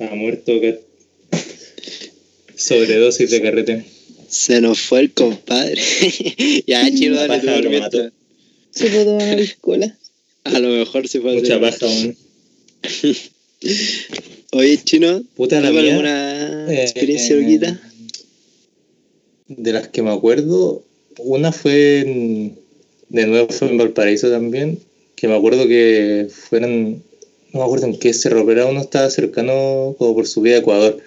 [0.00, 0.78] Ha muerto ca-
[2.56, 3.84] sobredosis de carrete.
[4.28, 5.80] Se nos fue el compadre.
[6.66, 8.10] ya, chino, dale Paja tu.
[8.70, 9.98] Se puede tomar una piscola.
[10.44, 12.16] A lo mejor se fue a Mucha paja, weón.
[14.52, 15.92] Oye, chino, Puta la ¿tienes mía.
[15.94, 17.80] alguna Eh, experiencia eh, loquita?
[19.48, 20.84] De las que me acuerdo,
[21.18, 22.58] una fue en-
[23.08, 24.78] de nuevo fue en Valparaíso también,
[25.16, 27.02] que me acuerdo que fueron,
[27.52, 30.98] no me acuerdo en qué cerro, pero uno estaba cercano como por subida a Ecuador.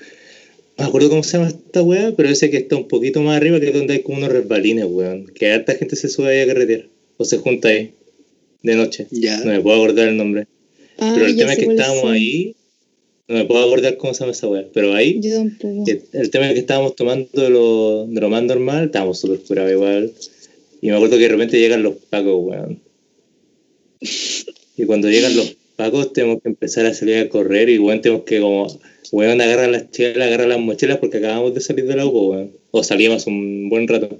[0.77, 3.37] No me acuerdo cómo se llama esta weá, pero ese que está un poquito más
[3.37, 5.27] arriba, que es donde hay como unos resbalines, weón.
[5.27, 6.87] Que harta gente se sube ahí a carretear,
[7.17, 7.93] o se junta ahí,
[8.63, 9.07] de noche.
[9.11, 9.39] Ya.
[9.39, 10.47] No me puedo acordar el nombre.
[10.97, 12.13] Ah, Pero el tema es que estábamos son.
[12.13, 12.55] ahí,
[13.27, 15.83] no me puedo acordar cómo se llama esa weá, pero ahí Yo tampoco.
[16.13, 19.71] el tema es que estábamos tomando de lo, de lo más normal, estábamos súper curados
[19.71, 20.11] igual.
[20.81, 22.79] Y me acuerdo que de repente llegan los pacos, weón.
[24.77, 28.23] Y cuando llegan los pacos tenemos que empezar a salir a correr y weón tenemos
[28.23, 28.67] que como,
[29.11, 32.51] weón, agarra las chelas, agarra las mochilas porque acabamos de salir de la UPO, weón.
[32.69, 34.19] O salíamos un buen rato.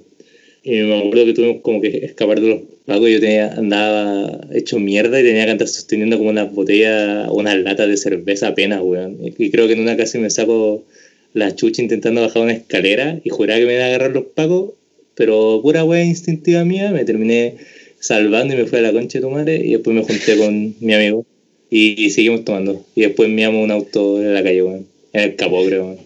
[0.64, 4.80] Y me acuerdo que tuvimos como que escapar de los pacos yo tenía, andaba hecho
[4.80, 9.18] mierda y tenía que andar sosteniendo como unas botellas, unas latas de cerveza apenas, weón.
[9.22, 10.84] Y creo que en una casi me saco
[11.32, 14.72] la chucha intentando bajar una escalera y juraba que me iban a agarrar los pacos,
[15.14, 17.54] pero pura wea instintiva mía, me terminé
[18.00, 20.74] salvando y me fui a la concha de tu madre y después me junté con
[20.80, 21.24] mi amigo
[21.72, 22.84] y, y seguimos tomando.
[22.94, 24.86] Y después miramos un auto en la calle, weón.
[25.14, 25.98] En el capó, creo, weón.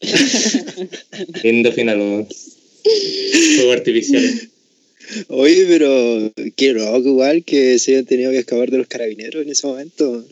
[1.44, 2.28] Lindo final, weón.
[3.56, 4.24] Fuego artificial.
[5.28, 9.50] Oye, pero qué loco igual que se hayan tenido que escapar de los carabineros en
[9.50, 10.24] ese momento.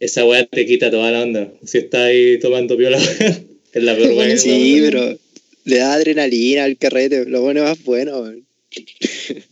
[0.00, 1.52] Esa weá te quita toda la onda.
[1.64, 5.16] Si estás ahí tomando piola, weón, es la peor weá Sí, pero
[5.64, 8.22] le da adrenalina al carrete, lo bueno es más bueno.
[8.22, 8.44] weón.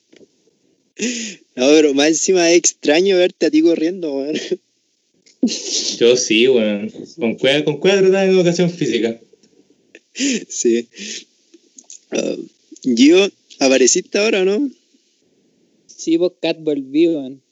[1.56, 4.34] No, pero más encima es extraño verte a ti corriendo, weón.
[5.98, 6.90] Yo sí, weón.
[7.16, 9.20] Con cueva, con cueva de educación física.
[10.48, 10.88] Sí.
[12.10, 12.36] Ah,
[12.82, 14.70] Gio, ¿apareciste ahora o no?
[15.86, 17.42] Sí, vos Cat volví, weón.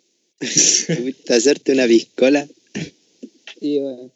[1.28, 2.46] A hacerte una piscola.
[3.60, 4.12] Sí, weón.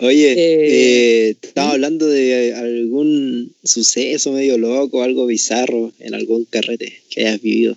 [0.00, 7.00] Oye, Eh, eh, estaba hablando de algún suceso medio loco, algo bizarro en algún carrete
[7.08, 7.76] que hayas vivido.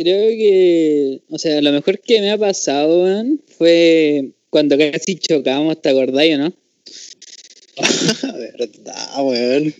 [0.00, 5.82] Creo que, o sea, lo mejor que me ha pasado, weón, fue cuando casi chocamos,
[5.82, 6.54] ¿te acordáis o no?
[8.38, 9.74] verdad, weón.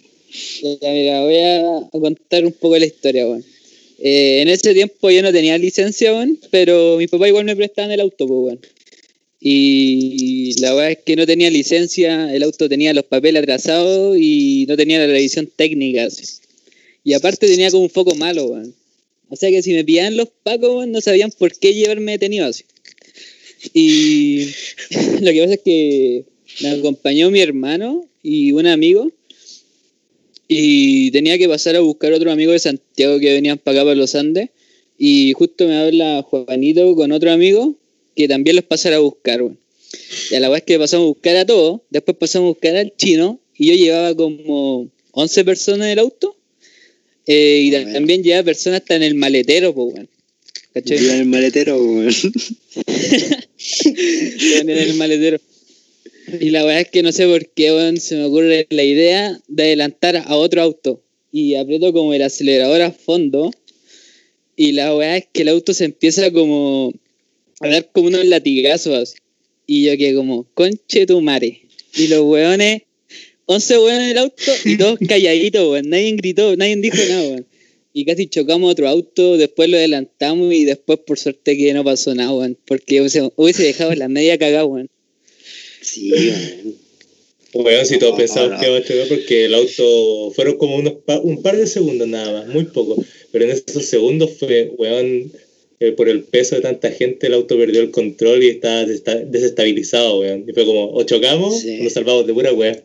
[0.83, 3.43] Ya, mira, voy a contar un poco la historia, weón.
[3.99, 7.91] Eh, en ese tiempo yo no tenía licencia, weón, pero mi papá igual me prestaban
[7.91, 8.61] el auto, pues, weón.
[9.41, 14.67] Y la verdad es que no tenía licencia, el auto tenía los papeles atrasados y
[14.69, 16.05] no tenía la revisión técnica.
[16.05, 16.25] así.
[17.05, 18.75] Y aparte tenía como un foco malo, weón.
[19.31, 22.65] O sea que si me pillaban los pacos, no sabían por qué llevarme detenido así.
[23.73, 24.47] Y
[25.21, 26.25] lo que pasa es que
[26.63, 29.11] me acompañó mi hermano y un amigo
[30.49, 33.95] y tenía que pasar a buscar otro amigo de Santiago que venían para acá, para
[33.95, 34.51] los Andes.
[34.99, 37.77] Y justo me habla Juanito con otro amigo
[38.17, 39.59] que también los pasara a buscar, weón.
[40.31, 42.95] Y a la vez que pasamos a buscar a todos, después pasamos a buscar al
[42.97, 46.37] chino y yo llevaba como 11 personas en el auto.
[47.27, 47.93] Eh, y ta- bueno.
[47.95, 50.09] también lleva personas hasta en el maletero, pues, weón.
[50.75, 50.99] ¿Cachai?
[50.99, 52.15] En el maletero, weón.
[54.55, 55.39] Weón, en el maletero.
[56.41, 59.39] Y la verdad es que no sé por qué, weón, se me ocurre la idea
[59.49, 61.03] de adelantar a otro auto.
[61.33, 63.51] Y aprieto como el acelerador a fondo.
[64.57, 66.93] Y la weá es que el auto se empieza como
[67.61, 69.19] a dar como unos latigazos así.
[69.67, 71.63] Y yo quedé como, conche tu mare.
[71.97, 72.83] Y los weones,
[73.53, 75.89] 11 weones en el auto y todos calladitos, weón.
[75.91, 77.47] Nadie gritó, nadie dijo nada, weón.
[77.93, 82.15] Y casi chocamos otro auto, después lo adelantamos y después por suerte que no pasó
[82.15, 82.57] nada, weón.
[82.65, 84.89] Porque hubiese, hubiese dejado la media cagada, weón.
[85.83, 86.77] Sí, weón.
[87.53, 88.61] Weón, si todos No, pensamos no.
[88.61, 92.07] que iba a chocar porque el auto fueron como unos pa- un par de segundos
[92.07, 93.03] nada más, muy poco.
[93.33, 95.33] Pero en esos segundos fue, weón,
[95.81, 99.25] eh, por el peso de tanta gente, el auto perdió el control y estaba desesta-
[99.25, 100.45] desestabilizado, weón.
[100.49, 101.81] Y fue como, o chocamos, Sí.
[101.81, 102.85] o nos salvamos de pura weón.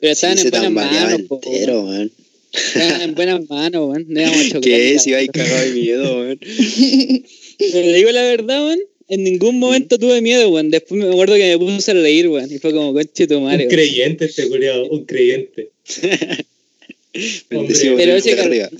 [0.00, 1.88] Pero estaban en buenas manos, entero, weón.
[1.88, 2.12] weón.
[2.52, 4.04] Estaban en buenas manos, weón.
[4.08, 4.60] No íbamos a chocar.
[4.62, 5.06] ¿Qué ni es?
[5.06, 5.54] Iba ahí cagando.
[5.54, 6.38] cagado de miedo, weón.
[7.58, 8.80] Pero le digo la verdad, weón.
[9.10, 10.70] En ningún momento tuve miedo, weón.
[10.70, 12.52] Después me acuerdo que me puse a reír, weón.
[12.52, 15.70] Y fue como, conche tu madre, Un creyente este culiado, un creyente.
[17.48, 18.70] Pero ese el de car- arriba.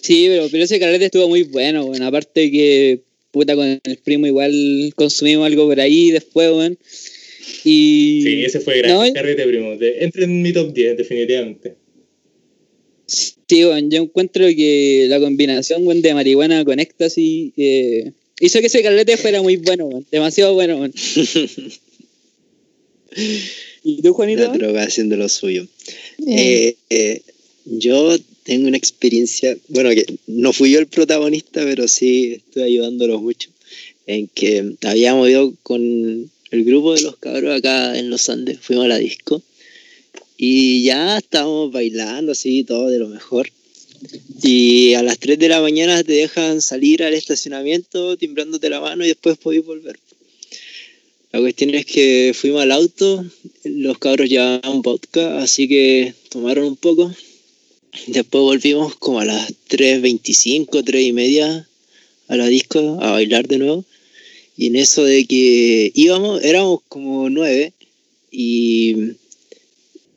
[0.00, 2.02] Sí, pero, pero ese carrete estuvo muy bueno, weón.
[2.02, 3.00] Aparte que,
[3.32, 6.78] puta, con el primo igual consumimos algo por ahí después, weón.
[7.64, 8.20] Y...
[8.24, 9.76] Sí, ese fue gran No, carrete, primo.
[9.76, 11.74] De- entre en mi top 10, definitivamente.
[13.06, 18.82] Sí, weón, yo encuentro que la combinación, de marihuana con éxtasis eh, hizo que ese
[18.82, 20.04] carrete fuera muy bueno.
[20.12, 20.92] Demasiado bueno, weón.
[23.82, 24.42] ¿Y tú, Juanito?
[24.42, 25.66] La droga haciendo lo suyo.
[26.26, 27.22] Eh, Eh,
[27.64, 33.20] yo tengo una experiencia, bueno, que no fui yo el protagonista, pero sí estoy ayudándolos
[33.22, 33.50] mucho,
[34.06, 38.84] en que habíamos ido con el grupo de los cabros acá en los Andes, fuimos
[38.86, 39.42] a la disco
[40.36, 43.52] y ya estábamos bailando así, todo de lo mejor.
[44.42, 49.04] Y a las 3 de la mañana te dejan salir al estacionamiento timbrándote la mano
[49.04, 49.98] y después podéis volver.
[51.32, 53.24] La cuestión es que fuimos al auto,
[53.64, 57.14] los cabros llevaban vodka, así que tomaron un poco.
[58.06, 61.68] Después volvimos como a las 3.25, 3 y media
[62.28, 63.84] a la disco a bailar de nuevo.
[64.60, 67.72] Y en eso de que íbamos, éramos como nueve
[68.30, 68.94] y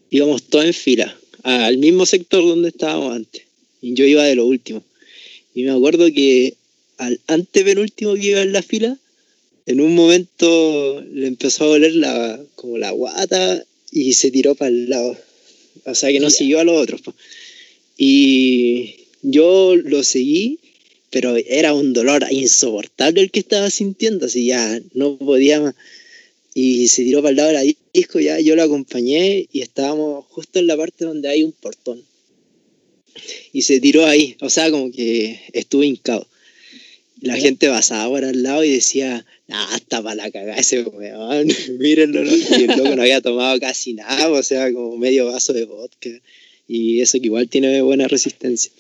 [0.10, 3.44] íbamos todos en fila, al mismo sector donde estábamos antes.
[3.82, 4.84] Y yo iba de lo último.
[5.56, 6.56] Y me acuerdo que
[6.98, 8.98] al antepenúltimo que iba en la fila,
[9.66, 13.64] en un momento le empezó a doler la, como la guata
[13.94, 15.16] y se tiró para el lado.
[15.86, 17.00] O sea que no siguió a los otros.
[17.98, 20.60] Y yo lo seguí,
[21.14, 25.76] pero era un dolor insoportable el que estaba sintiendo, así ya no podía más.
[26.56, 30.26] Y se tiró para el lado de la disco, ya yo lo acompañé y estábamos
[30.30, 32.04] justo en la parte donde hay un portón.
[33.54, 36.28] Y se tiró ahí, o sea, como que estuvo hincado.
[37.22, 41.48] La gente pasaba por al lado y decía, ah, está para la cagada ese weón,
[41.80, 42.24] mírenlo.
[42.24, 42.32] ¿no?".
[42.36, 46.10] Y el loco no había tomado casi nada, o sea, como medio vaso de vodka.
[46.68, 48.72] Y eso que igual tiene buena resistencia.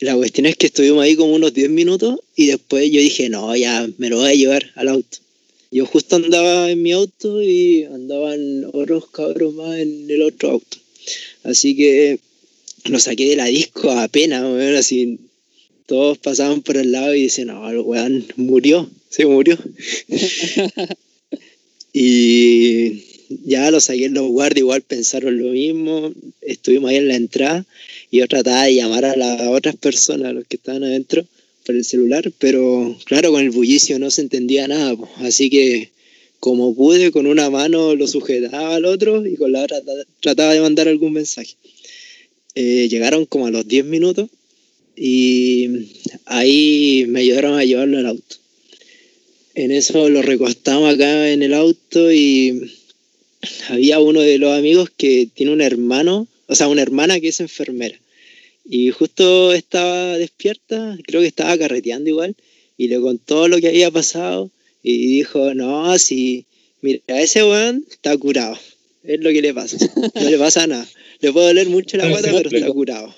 [0.00, 3.54] La cuestión es que estuvimos ahí como unos 10 minutos y después yo dije, no,
[3.56, 5.18] ya me lo voy a llevar al auto.
[5.70, 10.78] Yo justo andaba en mi auto y andaban otros cabros más en el otro auto.
[11.42, 12.18] Así que
[12.84, 15.18] lo saqué de la disco apenas, weón, así
[15.86, 19.58] todos pasaban por el lado y dicen, no, el weón murió, se murió.
[21.92, 27.16] y ya lo saqué en los guardias, igual pensaron lo mismo, estuvimos ahí en la
[27.16, 27.66] entrada
[28.10, 31.24] y yo trataba de llamar a las otras personas, los que estaban adentro,
[31.64, 35.90] por el celular, pero claro, con el bullicio no se entendía nada, así que
[36.40, 40.52] como pude, con una mano lo sujetaba al otro y con la otra tra- trataba
[40.52, 41.54] de mandar algún mensaje.
[42.54, 44.28] Eh, llegaron como a los 10 minutos
[44.94, 45.68] y
[46.26, 48.36] ahí me ayudaron a llevarlo al auto.
[49.54, 52.70] En eso lo recostamos acá en el auto y
[53.68, 57.40] había uno de los amigos que tiene un hermano, o sea, una hermana que es
[57.40, 57.98] enfermera.
[58.64, 62.34] Y justo estaba despierta, creo que estaba carreteando igual,
[62.76, 64.50] y le contó lo que había pasado
[64.82, 66.44] y dijo, no, si,
[66.80, 68.58] mira, ese weón está curado,
[69.02, 69.76] es lo que le pasa,
[70.14, 70.86] no le pasa nada.
[71.20, 73.14] Le puede doler mucho la guata, pero está curado.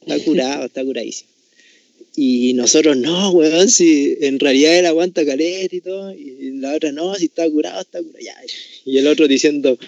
[0.00, 1.31] Está curado, está curadísimo.
[2.14, 6.12] Y nosotros, no, weón, si en realidad él aguanta caleta y todo.
[6.12, 8.18] Y la otra, no, si está curado, está curado.
[8.22, 8.36] Ya.
[8.84, 9.78] Y el otro diciendo,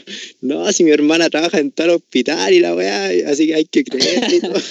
[0.41, 3.81] no, si mi hermana trabaja en tal hospital y la weá, así que hay que
[3.81, 4.63] y todo.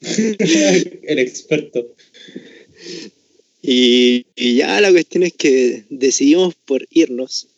[0.00, 1.94] el experto.
[3.60, 7.48] Y, y ya la cuestión es que decidimos por irnos.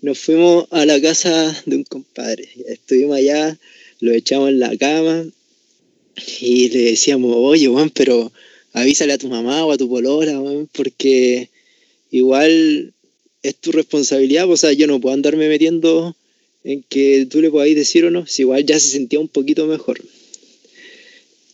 [0.00, 2.48] Nos fuimos a la casa de un compadre.
[2.66, 3.56] estuvimos allá,
[4.00, 5.26] lo echamos en la cama
[6.40, 8.32] y le decíamos, oye, weón, pero
[8.72, 10.40] avísale a tu mamá o a tu polola,
[10.72, 11.48] porque
[12.10, 12.94] igual
[13.42, 16.16] es tu responsabilidad, pues, o sea, yo no puedo andarme metiendo
[16.64, 19.66] en que tú le podáis decir o no, si igual ya se sentía un poquito
[19.66, 20.00] mejor.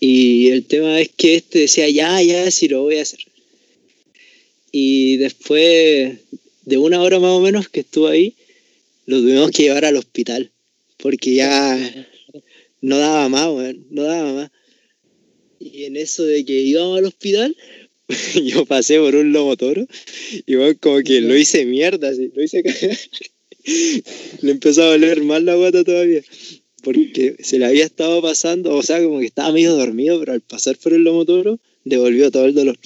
[0.00, 3.20] Y el tema es que este decía, ya, ya, sí lo voy a hacer.
[4.72, 6.18] Y después
[6.64, 8.34] de una hora más o menos que estuvo ahí,
[9.06, 10.50] lo tuvimos que llevar al hospital,
[10.96, 11.78] porque ya
[12.80, 14.50] no daba más, weón, no daba más.
[15.64, 17.56] Y en eso de que íbamos al hospital,
[18.44, 19.86] yo pasé por un lomo toro
[20.46, 22.98] y weón, como que lo hice mierda, así, lo hice cagar.
[24.42, 26.22] Le empezó a doler mal la guata todavía,
[26.82, 30.42] porque se le había estado pasando, o sea, como que estaba medio dormido, pero al
[30.42, 32.78] pasar por el lomo toro, devolvió todo el dolor.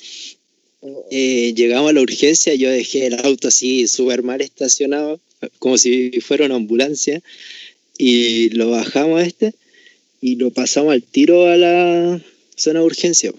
[1.11, 5.21] Eh, llegamos a la urgencia, yo dejé el auto así súper mal estacionado,
[5.59, 7.21] como si fuera una ambulancia,
[7.99, 9.55] y lo bajamos a este
[10.21, 12.21] y lo pasamos al tiro a la
[12.59, 13.33] zona de urgencia.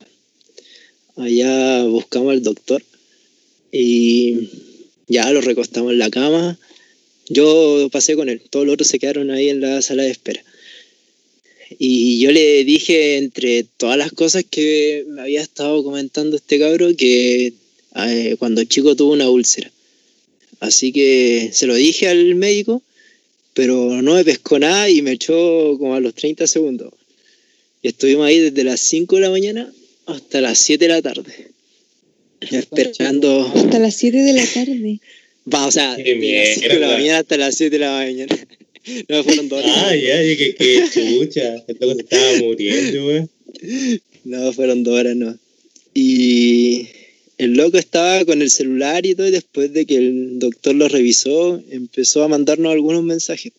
[1.17, 2.84] Allá buscamos al doctor
[3.72, 4.49] y
[5.07, 6.57] ya lo recostamos en la cama.
[7.28, 10.43] Yo pasé con él, todos los otros se quedaron ahí en la sala de espera.
[11.78, 16.95] Y yo le dije, entre todas las cosas que me había estado comentando este cabro,
[16.95, 17.53] que
[17.95, 19.72] eh, cuando chico tuvo una úlcera.
[20.59, 22.82] Así que se lo dije al médico,
[23.53, 26.93] pero no me pescó nada y me echó como a los 30 segundos.
[27.82, 29.73] Y estuvimos ahí desde las 5 de la mañana
[30.05, 31.51] hasta las 7 de la tarde.
[32.41, 33.51] Esperando.
[33.55, 34.99] Hasta las 7 de la tarde.
[35.53, 37.91] Va, o sea, Qué de las 5 de la mañana hasta las 7 de la
[37.91, 38.38] mañana.
[39.07, 39.77] No fueron dos horas.
[39.77, 41.57] Ah, ya, y que, que chucha.
[41.67, 43.30] Esto que se estaba muriendo, weón.
[44.23, 45.38] No, fueron dos horas, no.
[45.93, 46.88] Y
[47.38, 50.88] el loco estaba con el celular y todo, y después de que el doctor lo
[50.88, 53.53] revisó, empezó a mandarnos algunos mensajes.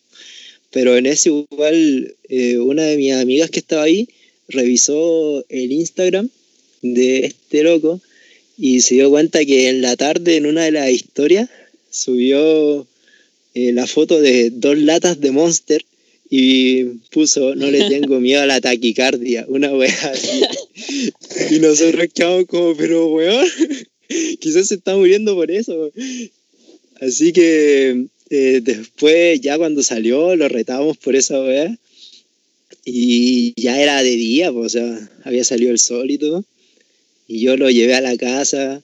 [0.71, 4.07] Pero en ese igual, eh, una de mis amigas que estaba ahí
[4.47, 6.29] revisó el Instagram
[6.81, 8.01] de este loco
[8.57, 11.49] y se dio cuenta que en la tarde, en una de las historias,
[11.89, 12.87] subió
[13.53, 15.83] eh, la foto de dos latas de Monster
[16.29, 20.41] y puso, no le tengo miedo a la taquicardia, una wea así.
[21.49, 23.45] Y nosotros quedamos como, pero weón,
[24.39, 25.91] quizás se está muriendo por eso.
[27.01, 31.77] Así que eh, después, ya cuando salió, lo retábamos por esa wea.
[32.85, 36.45] Y ya era de día, pues, o sea, había salido el sol y todo.
[37.27, 38.81] Y yo lo llevé a la casa,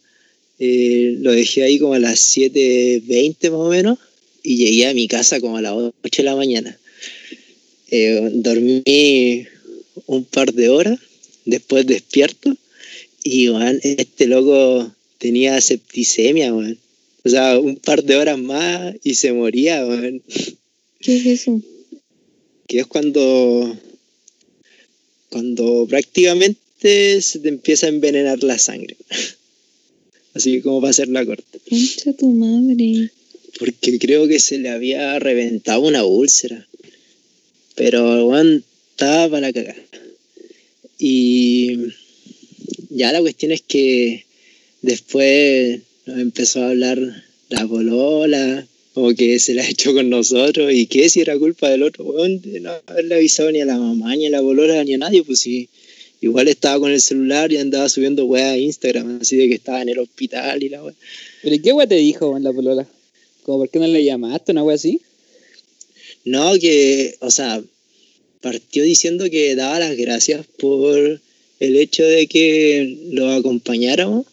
[0.60, 3.98] eh, lo dejé ahí como a las 7.20 más o menos.
[4.44, 6.78] Y llegué a mi casa como a las 8 de la mañana.
[7.90, 9.48] Eh, dormí
[10.08, 11.00] un par de horas,
[11.46, 12.56] después despierto
[13.24, 13.50] y
[13.84, 16.78] este loco tenía septicemia, weón.
[17.28, 19.86] O sea, un par de horas más y se moría.
[21.02, 21.62] ¿Qué es eso?
[22.66, 23.78] Que es cuando,
[25.30, 28.96] cuando prácticamente se te empieza a envenenar la sangre.
[30.36, 31.60] Así como va a ser la corte.
[31.70, 33.12] Concha tu madre.
[33.60, 36.66] Porque creo que se le había reventado una úlcera.
[37.76, 39.84] Pero estaba para cagar.
[40.98, 41.78] Y
[42.90, 44.24] ya la cuestión es que
[44.82, 46.98] después nos empezó a hablar
[47.50, 51.70] la polola, como que se la ha hecho con nosotros, y que si era culpa
[51.70, 54.84] del otro, weón, de no haberle avisado ni a la mamá, ni a la polola,
[54.84, 55.70] ni a nadie, pues sí.
[56.20, 59.84] Igual estaba con el celular y andaba subiendo weá a Instagram, así de que estaba
[59.84, 60.96] en el hospital y la weá.
[61.44, 62.88] ¿Pero ¿y qué weá te dijo en la polola?
[63.44, 65.02] ¿Como por qué no le llamaste una weá así?
[66.26, 67.62] No, que, o sea,
[68.42, 71.22] partió diciendo que daba las gracias por
[71.60, 74.26] el hecho de que lo acompañáramos,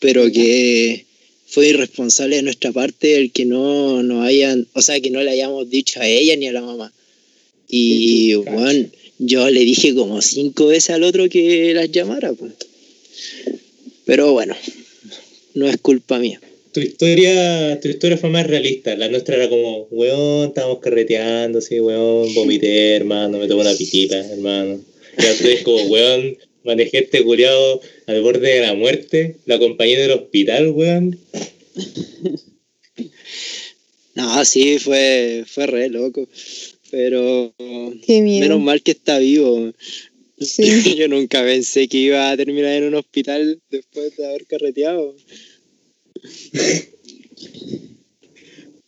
[0.00, 1.06] pero que
[1.48, 5.30] fue irresponsable de nuestra parte el que no nos hayan, o sea, que no le
[5.30, 6.92] hayamos dicho a ella ni a la mamá.
[7.68, 8.88] Y, bueno,
[9.18, 12.52] yo le dije como cinco veces al otro que las llamara, pues.
[14.04, 14.54] Pero bueno,
[15.54, 16.40] no es culpa mía.
[16.72, 18.94] Tu historia, tu historia fue más realista.
[18.94, 24.18] La nuestra era como, weón, estábamos carreteando, así, weón, vomité, hermano, me tomé una pitita,
[24.18, 24.80] hermano.
[25.16, 26.36] Y entonces como, weón,
[26.68, 31.18] manejé este curiado al borde de la muerte, la acompañé del hospital, weón.
[34.14, 36.28] No, sí, fue, fue re loco.
[36.90, 37.54] Pero
[38.06, 39.72] menos mal que está vivo.
[40.38, 40.94] Sí.
[40.98, 45.16] Yo nunca pensé que iba a terminar en un hospital después de haber carreteado.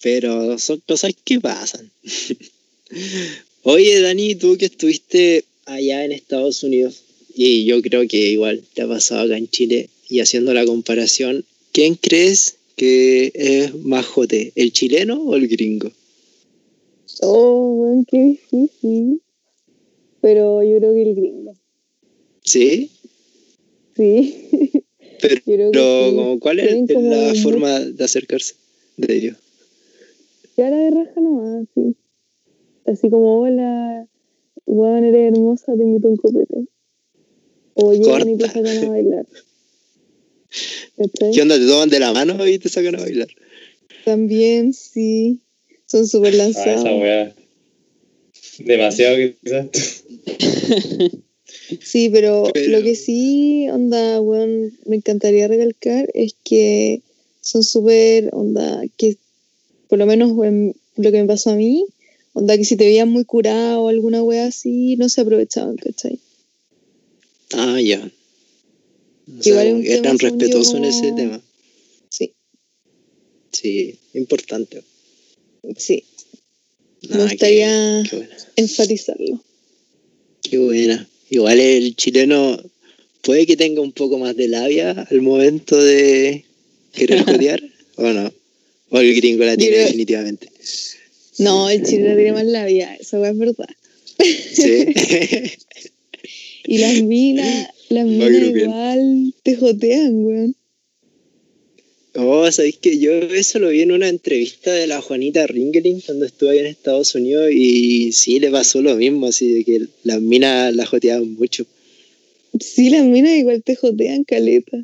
[0.02, 1.90] Pero son cosas que pasan.
[3.62, 7.04] Oye, Dani, tú que estuviste allá en Estados Unidos,
[7.42, 11.46] y yo creo que igual te ha pasado acá en Chile, y haciendo la comparación,
[11.72, 15.90] ¿quién crees que es más jote, el chileno o el gringo?
[17.22, 19.22] Oh, weón, qué difícil.
[20.20, 21.54] Pero yo creo que el gringo.
[22.44, 22.90] ¿Sí?
[23.96, 24.34] Sí.
[25.46, 28.54] Pero, como, ¿cuál es, como la forma de acercarse
[28.98, 29.36] de ellos?
[30.56, 31.96] Cara de raja nomás, sí.
[32.84, 34.06] Así como, hola,
[34.66, 36.66] weón, eres hermosa, te invito a un copete.
[37.82, 38.52] O llegan y te Corta.
[38.52, 39.26] sacan a bailar.
[41.32, 41.58] ¿Qué onda?
[41.58, 43.28] ¿Te toman de la mano y te sacan a bailar?
[44.04, 45.38] También, sí.
[45.86, 46.80] Son súper Ah, lanzados.
[46.80, 47.34] esa weá.
[48.58, 50.04] Demasiado quizás.
[51.82, 57.00] Sí, pero, Pero- lo que sí, onda, weón, me encantaría recalcar es que
[57.40, 59.16] son súper, onda, que
[59.88, 61.86] por lo menos en lo que me pasó a mí,
[62.32, 66.18] onda, que si te veían muy curado o alguna wea así, no se aprovechaban, ¿cachai?
[67.54, 68.00] Ah, ya.
[68.00, 71.40] O Igual es eran respetuosos en ese tema.
[72.08, 72.32] Sí,
[73.52, 74.82] Sí, importante.
[75.76, 76.04] sí,
[77.10, 78.36] Ah, me gustaría Qué, qué buena.
[78.56, 79.44] enfatizarlo.
[80.42, 81.08] Qué buena.
[81.30, 82.60] Igual el chileno
[83.22, 86.44] puede que tenga un poco más de labia al momento de
[86.92, 87.62] querer jodear,
[87.96, 88.32] ¿o no?
[88.90, 90.50] O el gringo la tiene definitivamente.
[91.38, 93.68] No, el chileno tiene más labia, wea es verdad.
[94.52, 94.86] Sí.
[96.64, 100.56] Y las minas, las minas igual te jotean, weón.
[102.16, 106.26] Oh, sabéis que yo eso lo vi en una entrevista de la Juanita Ringeling cuando
[106.26, 110.20] estuve ahí en Estados Unidos y sí le pasó lo mismo, así de que las
[110.20, 111.66] minas la joteaban mucho.
[112.58, 114.76] Sí, las minas igual te jotean caleta.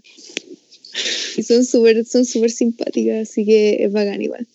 [1.37, 4.47] Y son súper son súper simpáticas, así que es bacán igual.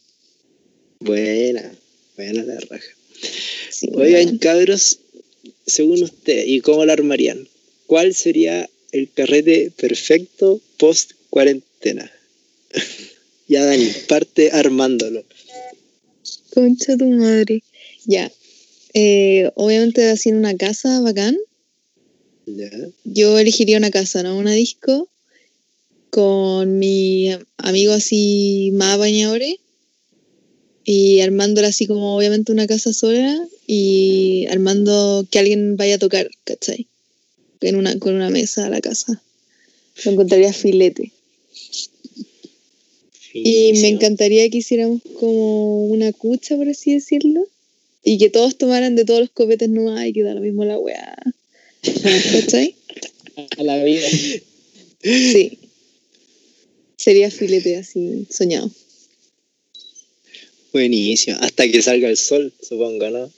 [1.02, 1.74] Buena,
[2.16, 2.96] buena la raja.
[3.70, 5.00] Sí, Oigan, cabros,
[5.72, 7.48] según usted, ¿y cómo lo armarían?
[7.88, 12.12] ¿Cuál sería el carrete perfecto post cuarentena?
[13.48, 15.24] ya Dani, parte armándolo.
[16.54, 17.64] Concha tu madre.
[18.06, 18.32] Ya.
[18.94, 21.38] Eh, obviamente en una casa bacán.
[22.46, 22.70] ¿Ya?
[23.06, 24.38] Yo elegiría una casa, ¿no?
[24.38, 25.10] Una disco
[26.10, 29.56] con mi amigo así más bañadores
[30.84, 33.40] y armándola así como obviamente una casa sola
[33.74, 36.88] y armando que alguien vaya a tocar, ¿cachai?
[37.62, 39.22] En una, con una mesa a la casa.
[40.04, 41.14] Lo encontraría filete.
[43.34, 47.48] Y me encantaría que hiciéramos como una cucha, por así decirlo.
[48.04, 50.78] Y que todos tomaran de todos los copetes nomás y que da lo mismo la
[50.78, 51.16] weá.
[52.34, 52.76] ¿Cachai?
[53.58, 54.10] A la vida.
[55.02, 55.60] Sí.
[56.98, 58.70] Sería filete así, soñado.
[60.74, 61.38] Buenísimo.
[61.40, 63.32] Hasta que salga el sol, supongo, ¿no?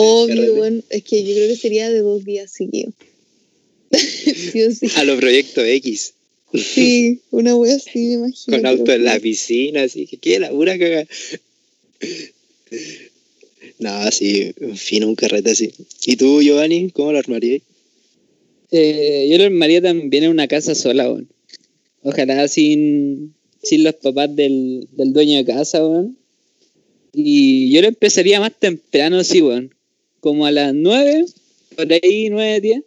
[0.00, 2.94] Obvio, bueno, es que yo creo que sería de dos días seguidos.
[3.92, 4.86] sí o sí.
[4.96, 6.14] A los proyectos X,
[6.54, 8.56] Sí, una wea así, me imagino.
[8.56, 11.06] con auto en la piscina, así que qué la pura caga.
[13.78, 15.70] No, sí, en fin, un carrete así.
[16.06, 17.60] ¿Y tú, Giovanni, cómo lo armarías?
[18.70, 21.28] Eh, yo lo armaría también en una casa sola, weón.
[22.02, 26.16] Ojalá sin, sin los papás del, del dueño de casa, weón.
[27.12, 29.74] Y yo lo empezaría más temprano, sí, weón.
[30.20, 31.24] Como a las 9,
[31.76, 32.82] por ahí, 9, 10.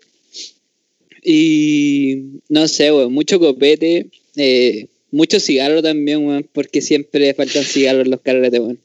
[1.24, 2.18] Y
[2.50, 8.12] no sé, weón, mucho copete, eh, mucho cigarro también, weón, porque siempre faltan cigarros en
[8.12, 8.80] los carretes, weón.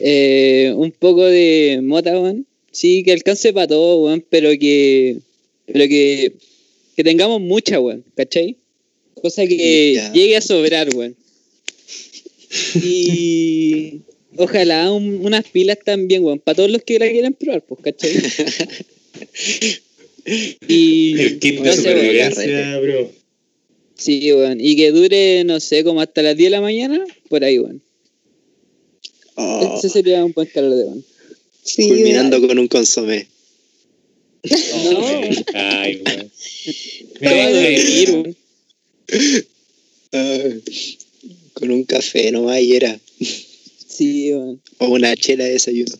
[0.00, 2.46] Eh, un poco de mota, weón.
[2.72, 5.18] Sí, que alcance para todo, weón, pero que
[5.72, 6.32] pero que,
[6.96, 8.56] que tengamos mucha, weón, ¿cachai?
[9.14, 11.16] Cosa que llegue a sobrar, weón.
[12.74, 14.00] Y
[14.36, 18.10] ojalá un- unas pilas también, weón, para todos los que la quieran probar, pues, ¿cachai?
[20.68, 23.10] Y El kit de weón, supervivencia, bro.
[23.96, 27.42] Sí, weón, y que dure, no sé, como hasta las 10 de la mañana, por
[27.42, 27.82] ahí, weón.
[29.34, 31.04] Oh, Ese sería un buen carrete, weón.
[31.62, 33.26] Sí, culminando con un consomé.
[34.44, 35.20] No.
[35.54, 36.30] Ay, weón.
[37.20, 38.36] Todo Mira, a dormir, weón.
[40.12, 40.48] Ah,
[41.54, 42.98] con un café nomás y era.
[44.78, 45.94] O una chela de desayuno.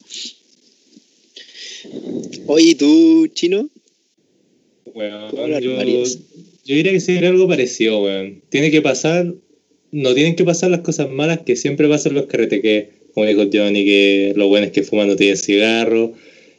[2.47, 3.69] Oye, ¿y tú, chino?
[4.95, 6.05] weón, ¿Cómo lo yo,
[6.65, 8.43] yo diría que sería algo parecido, weón.
[8.49, 9.35] Tiene que pasar,
[9.93, 13.49] no tienen que pasar las cosas malas que siempre pasan los carretes, que, como dijo
[13.53, 16.13] Johnny, que lo bueno es que fuman no tienen cigarro,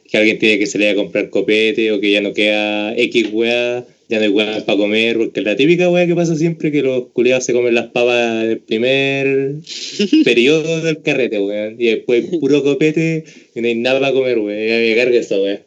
[0.08, 3.86] que alguien tiene que salir a comprar copete, o que ya no queda X weá,
[4.12, 7.06] ya no hay weá para comer, porque la típica weá que pasa siempre que los
[7.14, 9.54] culiados se comen las papas en el primer
[10.24, 14.58] periodo del carrete, weón, y después puro copete y no hay nada para comer, weón,
[14.58, 15.62] y me carga esa weá.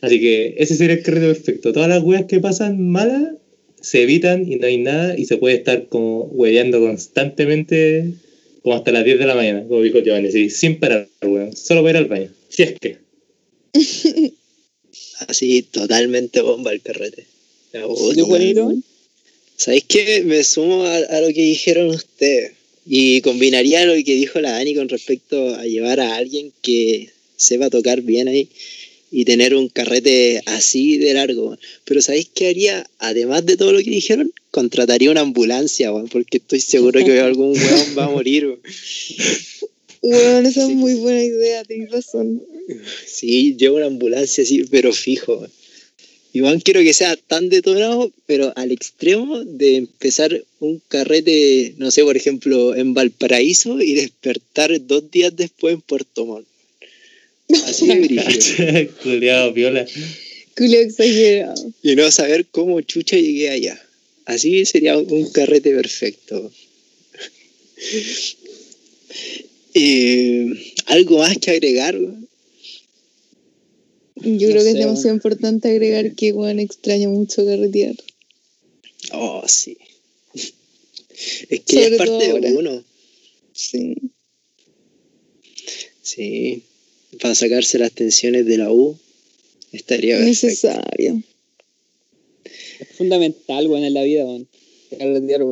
[0.00, 1.74] Así que ese sería el carrete perfecto.
[1.74, 3.34] Todas las weas que pasan malas
[3.82, 8.14] se evitan y no hay nada y se puede estar como hueveando constantemente
[8.62, 11.54] como hasta las 10 de la mañana, como dijo Giovanni, así, sin parar, weón.
[11.54, 12.30] Solo para ir al baño.
[12.48, 12.96] Si es que.
[15.28, 17.29] Así, totalmente bomba el carrete.
[17.72, 18.14] Puta.
[18.14, 18.74] ¿Tú, Juanito?
[19.56, 20.22] ¿Sabéis qué?
[20.24, 22.52] Me sumo a, a lo que dijeron ustedes.
[22.86, 27.70] Y combinaría lo que dijo la Dani con respecto a llevar a alguien que sepa
[27.70, 28.48] tocar bien ahí
[29.12, 31.56] y tener un carrete así de largo.
[31.84, 32.88] Pero ¿sabéis qué haría?
[32.98, 37.50] Además de todo lo que dijeron, contrataría una ambulancia, weón, porque estoy seguro que algún
[37.52, 38.58] weón va a morir.
[40.02, 40.46] weón.
[40.46, 40.70] Esa Sí.
[40.72, 42.42] es muy buena idea, tienes razón.
[43.06, 45.36] Sí, llevo una ambulancia así, pero fijo.
[45.38, 45.50] weón.
[46.32, 52.04] Iván quiero que sea tan detonado, pero al extremo de empezar un carrete, no sé,
[52.04, 56.46] por ejemplo, en Valparaíso y despertar dos días después en Puerto Montt.
[57.66, 58.90] Así de.
[59.02, 59.86] Culeado, viola.
[60.56, 61.72] Culo exagerado.
[61.82, 63.80] Y no saber cómo chucha llegué allá.
[64.24, 66.52] Así sería un carrete perfecto.
[69.72, 70.48] Eh,
[70.86, 71.96] ¿Algo más que agregar?
[74.22, 77.94] Yo No creo que es demasiado importante agregar que, bueno, extraño mucho carretear.
[79.12, 79.76] Oh, sí.
[81.50, 82.50] Es que Sobre es parte de ahora.
[82.50, 82.84] uno.
[83.52, 83.94] Sí.
[86.00, 86.62] Sí.
[87.20, 88.98] Para sacarse las tensiones de la U
[89.72, 90.46] estaría perfecto.
[90.46, 91.22] Necesario.
[92.44, 94.48] Es fundamental, weón, en la vida, weón.
[94.98, 95.42] Carretear.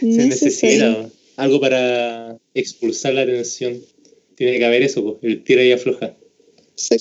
[0.00, 3.80] Se necesita algo para expulsar la tensión.
[4.34, 6.14] Tiene que haber eso, pues, el tira y afloja.
[6.76, 6.96] Sí.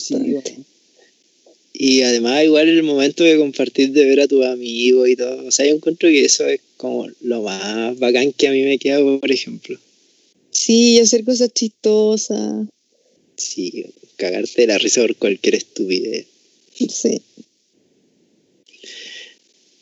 [1.73, 5.47] Y además igual el momento de compartir de ver a tus amigos y todo.
[5.47, 8.77] O sea, yo encuentro que eso es como lo más bacán que a mí me
[8.77, 9.79] queda, por ejemplo.
[10.51, 12.67] Sí, hacer cosas chistosas.
[13.35, 13.85] Sí,
[14.17, 16.27] cagarte de la risa por cualquier estupidez.
[16.75, 17.21] Sí.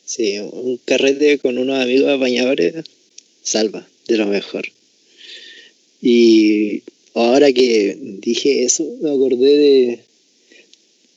[0.05, 2.73] Sí, un carrete con unos amigos apañadores
[3.43, 4.67] salva, de lo mejor.
[6.01, 6.83] Y
[7.13, 9.99] ahora que dije eso, me acordé de,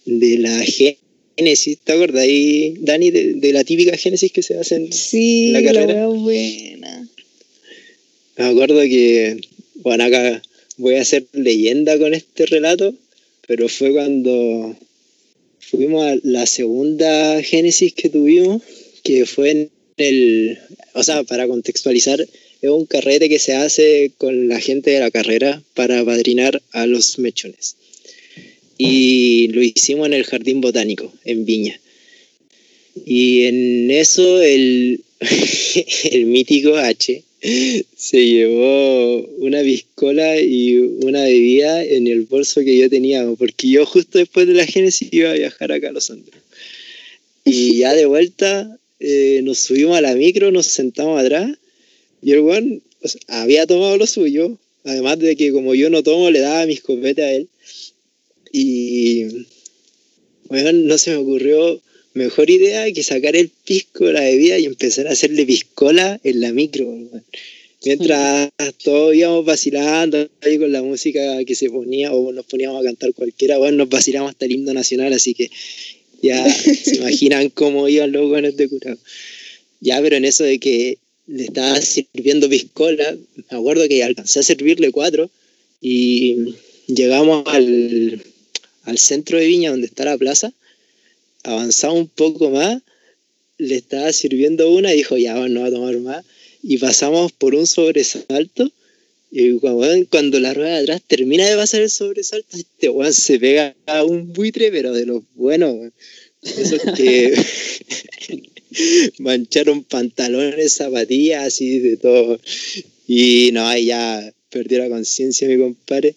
[0.07, 4.93] de la Génesis, ¿te acordás ahí, Dani, de, de la típica Génesis que se hacen?
[4.93, 6.09] Sí, ¿La la, carrera?
[6.09, 7.09] wea buena.
[8.37, 9.41] Me acuerdo que,
[9.77, 10.43] bueno, acá
[10.77, 12.95] voy a hacer leyenda con este relato,
[13.47, 14.77] pero fue cuando
[15.61, 18.63] fuimos a la segunda Génesis que tuvimos,
[19.03, 20.59] que fue en el,
[20.95, 22.27] o sea, para contextualizar,
[22.65, 26.87] es un carrete que se hace con la gente de la carrera para padrinar a
[26.87, 27.77] los mechones.
[28.79, 31.79] Y lo hicimos en el Jardín Botánico, en Viña.
[33.05, 35.01] Y en eso el,
[36.11, 37.23] el mítico H
[37.95, 43.85] se llevó una piscola y una bebida en el bolso que yo tenía, porque yo
[43.85, 46.35] justo después de la Génesis iba a viajar acá a Los Andes.
[47.45, 51.51] Y ya de vuelta eh, nos subimos a la micro, nos sentamos atrás
[52.25, 56.03] y el weón o sea, había tomado lo suyo, además de que como yo no
[56.03, 57.49] tomo le daba mis copetes a él.
[58.51, 59.47] Y
[60.49, 61.81] bueno, no se me ocurrió
[62.15, 66.53] mejor idea que sacar el pisco, la bebida y empezar a hacerle piscola en la
[66.53, 66.87] micro.
[66.87, 67.25] weón.
[67.85, 68.51] Mientras
[68.85, 73.13] todos íbamos vacilando ahí con la música que se ponía o nos poníamos a cantar
[73.13, 75.51] cualquiera, bueno, nos vacilamos hasta el himno nacional, así que
[76.23, 78.99] ya se imaginan cómo iban los buenos de curado.
[79.81, 80.97] Ya, pero en eso de que
[81.27, 83.17] le estaba sirviendo piscola,
[83.51, 85.31] me acuerdo que alcancé a servirle cuatro
[85.81, 86.55] y
[86.87, 88.23] llegamos al,
[88.85, 90.53] al centro de Viña donde está la plaza,
[91.43, 92.83] avanzamos un poco más,
[93.59, 96.25] le estaba sirviendo una y dijo, ya, no va a tomar más,
[96.63, 98.71] y pasamos por un sobresalto,
[99.37, 103.75] y cuando, la rueda de atrás termina de pasar el sobresalto, este weón se pega
[103.87, 105.91] a un buitre, pero de los buenos.
[106.41, 107.35] Esos que
[109.19, 112.41] mancharon pantalones, zapatillas, así de todo.
[113.07, 116.15] Y no, ahí ya perdió la conciencia mi compadre.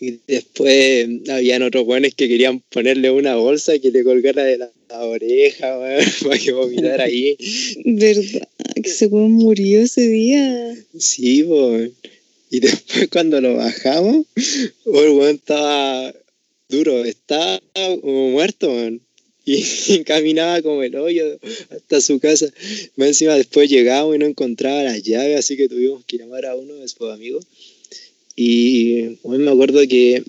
[0.00, 4.70] Y después habían otros buenos que querían ponerle una bolsa que le colgara de la,
[4.88, 7.36] la oreja, weón, para que vomitara ahí.
[7.84, 8.48] ¿Verdad?
[8.82, 10.74] Que se weón murió ese día.
[10.98, 11.92] Sí, pues.
[12.50, 16.14] Y después cuando lo bajamos, el weón estaba
[16.68, 17.60] duro, estaba
[18.00, 19.00] como muerto, weón.
[19.46, 21.38] Y, caminaba como el hoyo
[21.70, 22.46] hasta su casa.
[22.96, 26.56] Más encima después llegamos y no encontraba las llaves, así que tuvimos que llamar a
[26.56, 27.44] uno de sus amigos.
[28.36, 30.24] Y bueno, me acuerdo que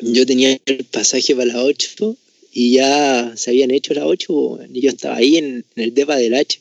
[0.00, 2.16] yo tenía el pasaje para las 8
[2.52, 5.94] y ya se habían hecho las 8 weón, y yo estaba ahí en, en el
[5.94, 6.60] depa del H.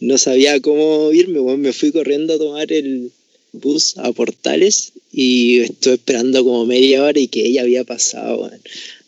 [0.00, 1.60] No sabía cómo irme, weón.
[1.60, 3.12] me fui corriendo a tomar el
[3.52, 8.42] bus a Portales y estuve esperando como media hora y que ella había pasado.
[8.42, 8.60] weón.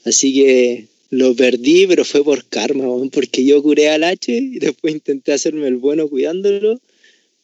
[0.05, 4.95] Así que lo perdí, pero fue por karma, porque yo curé al H y después
[4.95, 6.81] intenté hacerme el bueno cuidándolo,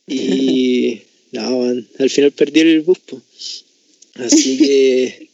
[0.06, 1.02] Y
[1.32, 1.62] no,
[1.98, 2.98] al final perdí el bus.
[2.98, 3.22] po.
[4.14, 5.28] Así que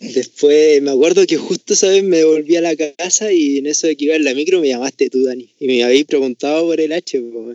[0.00, 3.86] después me acuerdo que justo esa vez me volví a la casa y en eso
[3.86, 5.48] de que iba en la micro me llamaste tú, Dani.
[5.60, 7.20] Y me habéis preguntado por el H.
[7.20, 7.54] po.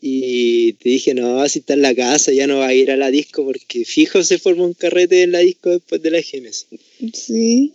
[0.00, 2.96] Y te dije, no, si está en la casa ya no va a ir a
[2.96, 6.66] la disco porque fijo se forma un carrete en la disco después de la Génesis.
[7.12, 7.72] Sí.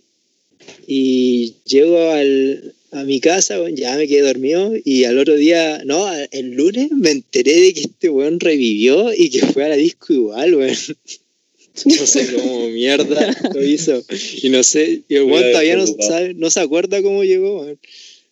[0.86, 6.06] Y llego al, a mi casa, ya me quedé dormido y al otro día, no,
[6.30, 10.12] el lunes me enteré de que este weón revivió y que fue a la disco
[10.12, 10.76] igual, weón.
[11.86, 14.00] No sé cómo mierda lo hizo.
[14.42, 17.80] Y no sé, y el weón todavía no, sabe, no se acuerda cómo llegó, weón.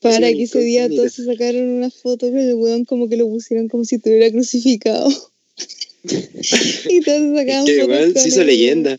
[0.00, 3.16] Para Sí, que ese día todos se sacaron una foto con el weón como que
[3.16, 5.08] lo pusieron como si estuviera crucificado.
[6.04, 8.96] y todos se sacaban Que weón se hizo leyenda.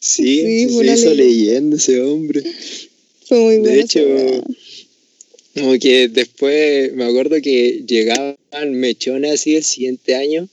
[0.00, 1.14] Sí, Sí, fue se hizo leyenda.
[1.14, 2.42] leyenda ese hombre.
[3.26, 3.80] Fue muy De bueno.
[3.82, 4.44] hecho,
[5.54, 8.36] Como que después me acuerdo que llegaban
[8.72, 10.48] mechones así el siguiente año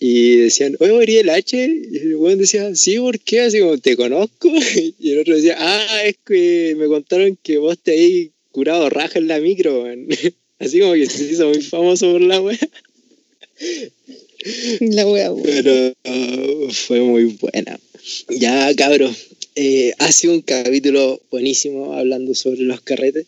[0.00, 1.56] y decían, oye, Ariel H.
[1.56, 3.40] Y el weón decía, sí, ¿por qué?
[3.42, 4.50] Así como, ¿te conozco?
[4.98, 9.18] Y el otro decía, ah, es que me contaron que vos te habéis curado raja
[9.18, 9.84] en la micro.
[10.58, 12.58] Así como que se hizo muy famoso por la wea.
[14.80, 15.42] La wea, weón.
[15.44, 17.78] Pero uh, fue muy buena.
[18.28, 19.16] Ya, cabros,
[19.56, 23.26] eh, ha sido un capítulo buenísimo hablando sobre los carretes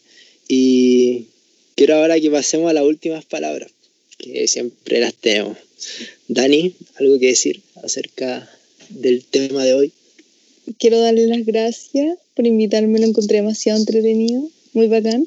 [0.48, 1.26] y
[1.74, 3.70] quiero ahora que pasemos a las últimas palabras,
[4.18, 5.58] que siempre las tenemos.
[6.28, 8.48] Dani, ¿algo que decir acerca
[8.88, 9.92] del tema de hoy?
[10.78, 15.26] Quiero darle las gracias por invitarme, lo encontré demasiado entretenido, muy bacán.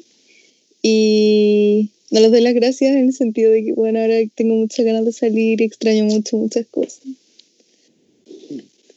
[0.82, 4.84] Y no les doy las gracias en el sentido de que, bueno, ahora tengo muchas
[4.84, 7.02] ganas de salir y extraño mucho muchas cosas.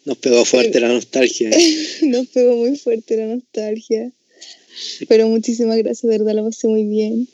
[0.09, 1.51] Nos pegó fuerte la nostalgia.
[2.01, 4.11] Nos pegó muy fuerte la nostalgia.
[5.07, 7.27] Pero muchísimas gracias, de verdad la pasé muy bien.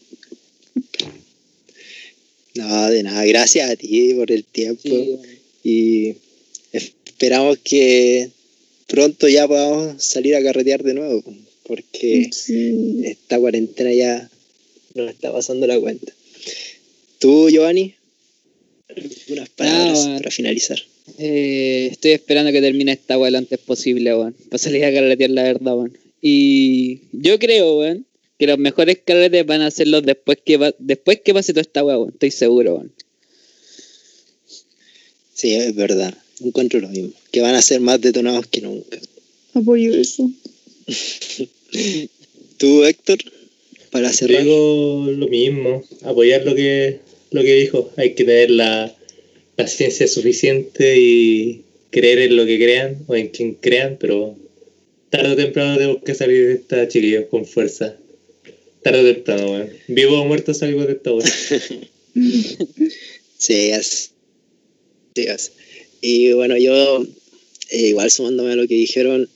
[2.53, 4.81] No, de nada, gracias a ti por el tiempo.
[4.83, 5.17] Sí,
[5.63, 6.15] y
[6.73, 8.29] esperamos que
[8.87, 11.23] pronto ya podamos salir a carretear de nuevo,
[11.63, 13.03] porque Sí.
[13.05, 14.29] esta cuarentena ya
[14.95, 16.11] nos está pasando la cuenta.
[17.19, 17.95] ¿Tú, Giovanni?
[18.89, 20.81] Algunas palabras para finalizar.
[21.17, 24.35] Eh, estoy esperando que termine esta weá lo antes posible, weón.
[24.49, 25.97] Para salir a carretear la verdad, weón.
[26.21, 28.05] Y yo creo, weón,
[28.39, 31.61] que los mejores carretes van a ser los después que va- después que pase toda
[31.61, 32.11] esta weá, weón.
[32.13, 32.91] Estoy seguro, weón.
[35.33, 36.13] Sí, es verdad.
[36.43, 37.11] Encuentro lo mismo.
[37.31, 38.99] Que van a ser más detonados que nunca.
[39.53, 40.29] Apoyo eso.
[42.57, 43.19] ¿Tú, Héctor?
[43.91, 44.43] Para cerrar.
[44.43, 46.99] Digo lo mismo, apoyar lo que,
[47.31, 47.91] lo que dijo.
[47.97, 48.93] Hay que tener la
[49.55, 54.35] paciencia suficiente y creer en lo que crean o en quien crean, pero
[55.09, 57.95] tarde o temprano tenemos que salir de esta chiquillos con fuerza.
[58.83, 59.69] Tarde o temprano, weón.
[59.87, 61.29] Vivo o muerto salgo de esta weón.
[63.37, 64.11] Sí, es.
[65.15, 65.51] Es.
[66.01, 67.05] Y bueno, yo,
[67.69, 69.29] eh, igual sumándome a lo que dijeron,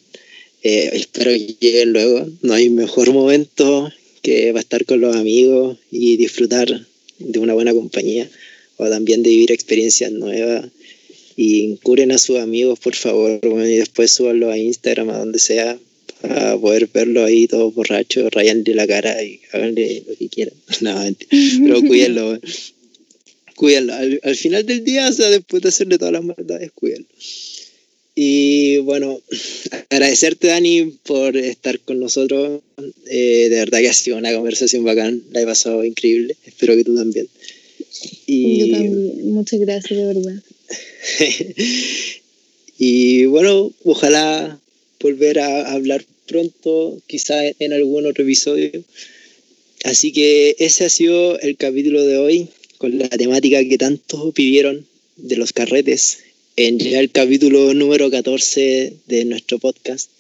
[0.64, 2.28] eh, espero que lleguen luego.
[2.42, 3.92] No hay mejor momento
[4.22, 6.88] que va a estar con los amigos y disfrutar
[7.20, 8.30] de una buena compañía
[8.80, 10.66] o también de vivir experiencias nuevas.
[11.36, 15.40] Y incuren a sus amigos, por favor, bueno, y después súbanlo a Instagram, a donde
[15.40, 15.78] sea,
[16.22, 20.56] para poder verlo ahí todos borrachos, rayanle la cara y háganle lo que quieran.
[20.82, 20.96] No,
[21.64, 22.26] pero cuídenlo.
[22.28, 22.42] bueno.
[23.56, 23.94] Cuídenlo.
[23.94, 27.08] Al, al final del día, o sea, después de hacerle todas las maldades, cuídenlo.
[28.16, 29.22] Y bueno,
[29.90, 32.62] agradecerte, Dani, por estar con nosotros.
[33.10, 35.24] Eh, de verdad que ha sido una conversación bacán.
[35.32, 36.36] La he pasado increíble.
[36.46, 37.30] Espero que tú también.
[38.26, 39.34] Y, Yo también.
[39.34, 40.44] Muchas gracias, de verdad.
[42.78, 44.60] y bueno, ojalá
[45.00, 48.84] volver a hablar pronto, quizá en algún otro episodio.
[49.84, 54.86] Así que ese ha sido el capítulo de hoy, con la temática que tanto pidieron
[55.18, 56.20] de los carretes,
[56.56, 60.12] en ya el capítulo número 14 de nuestro podcast.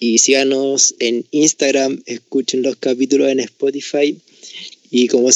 [0.00, 4.16] Y síganos en Instagram, escuchen los capítulos en Spotify.
[4.90, 5.32] Y como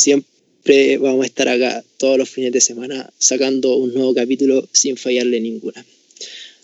[0.63, 4.97] siempre, vamos a estar acá todos los fines de semana sacando un nuevo capítulo sin
[4.97, 5.85] fallarle ninguna.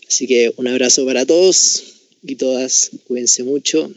[0.07, 1.83] Así que un abrazo para todos
[2.23, 2.91] y todas.
[3.07, 3.91] Cuídense mucho.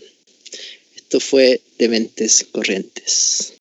[0.96, 3.54] Esto fue Dementes Corrientes.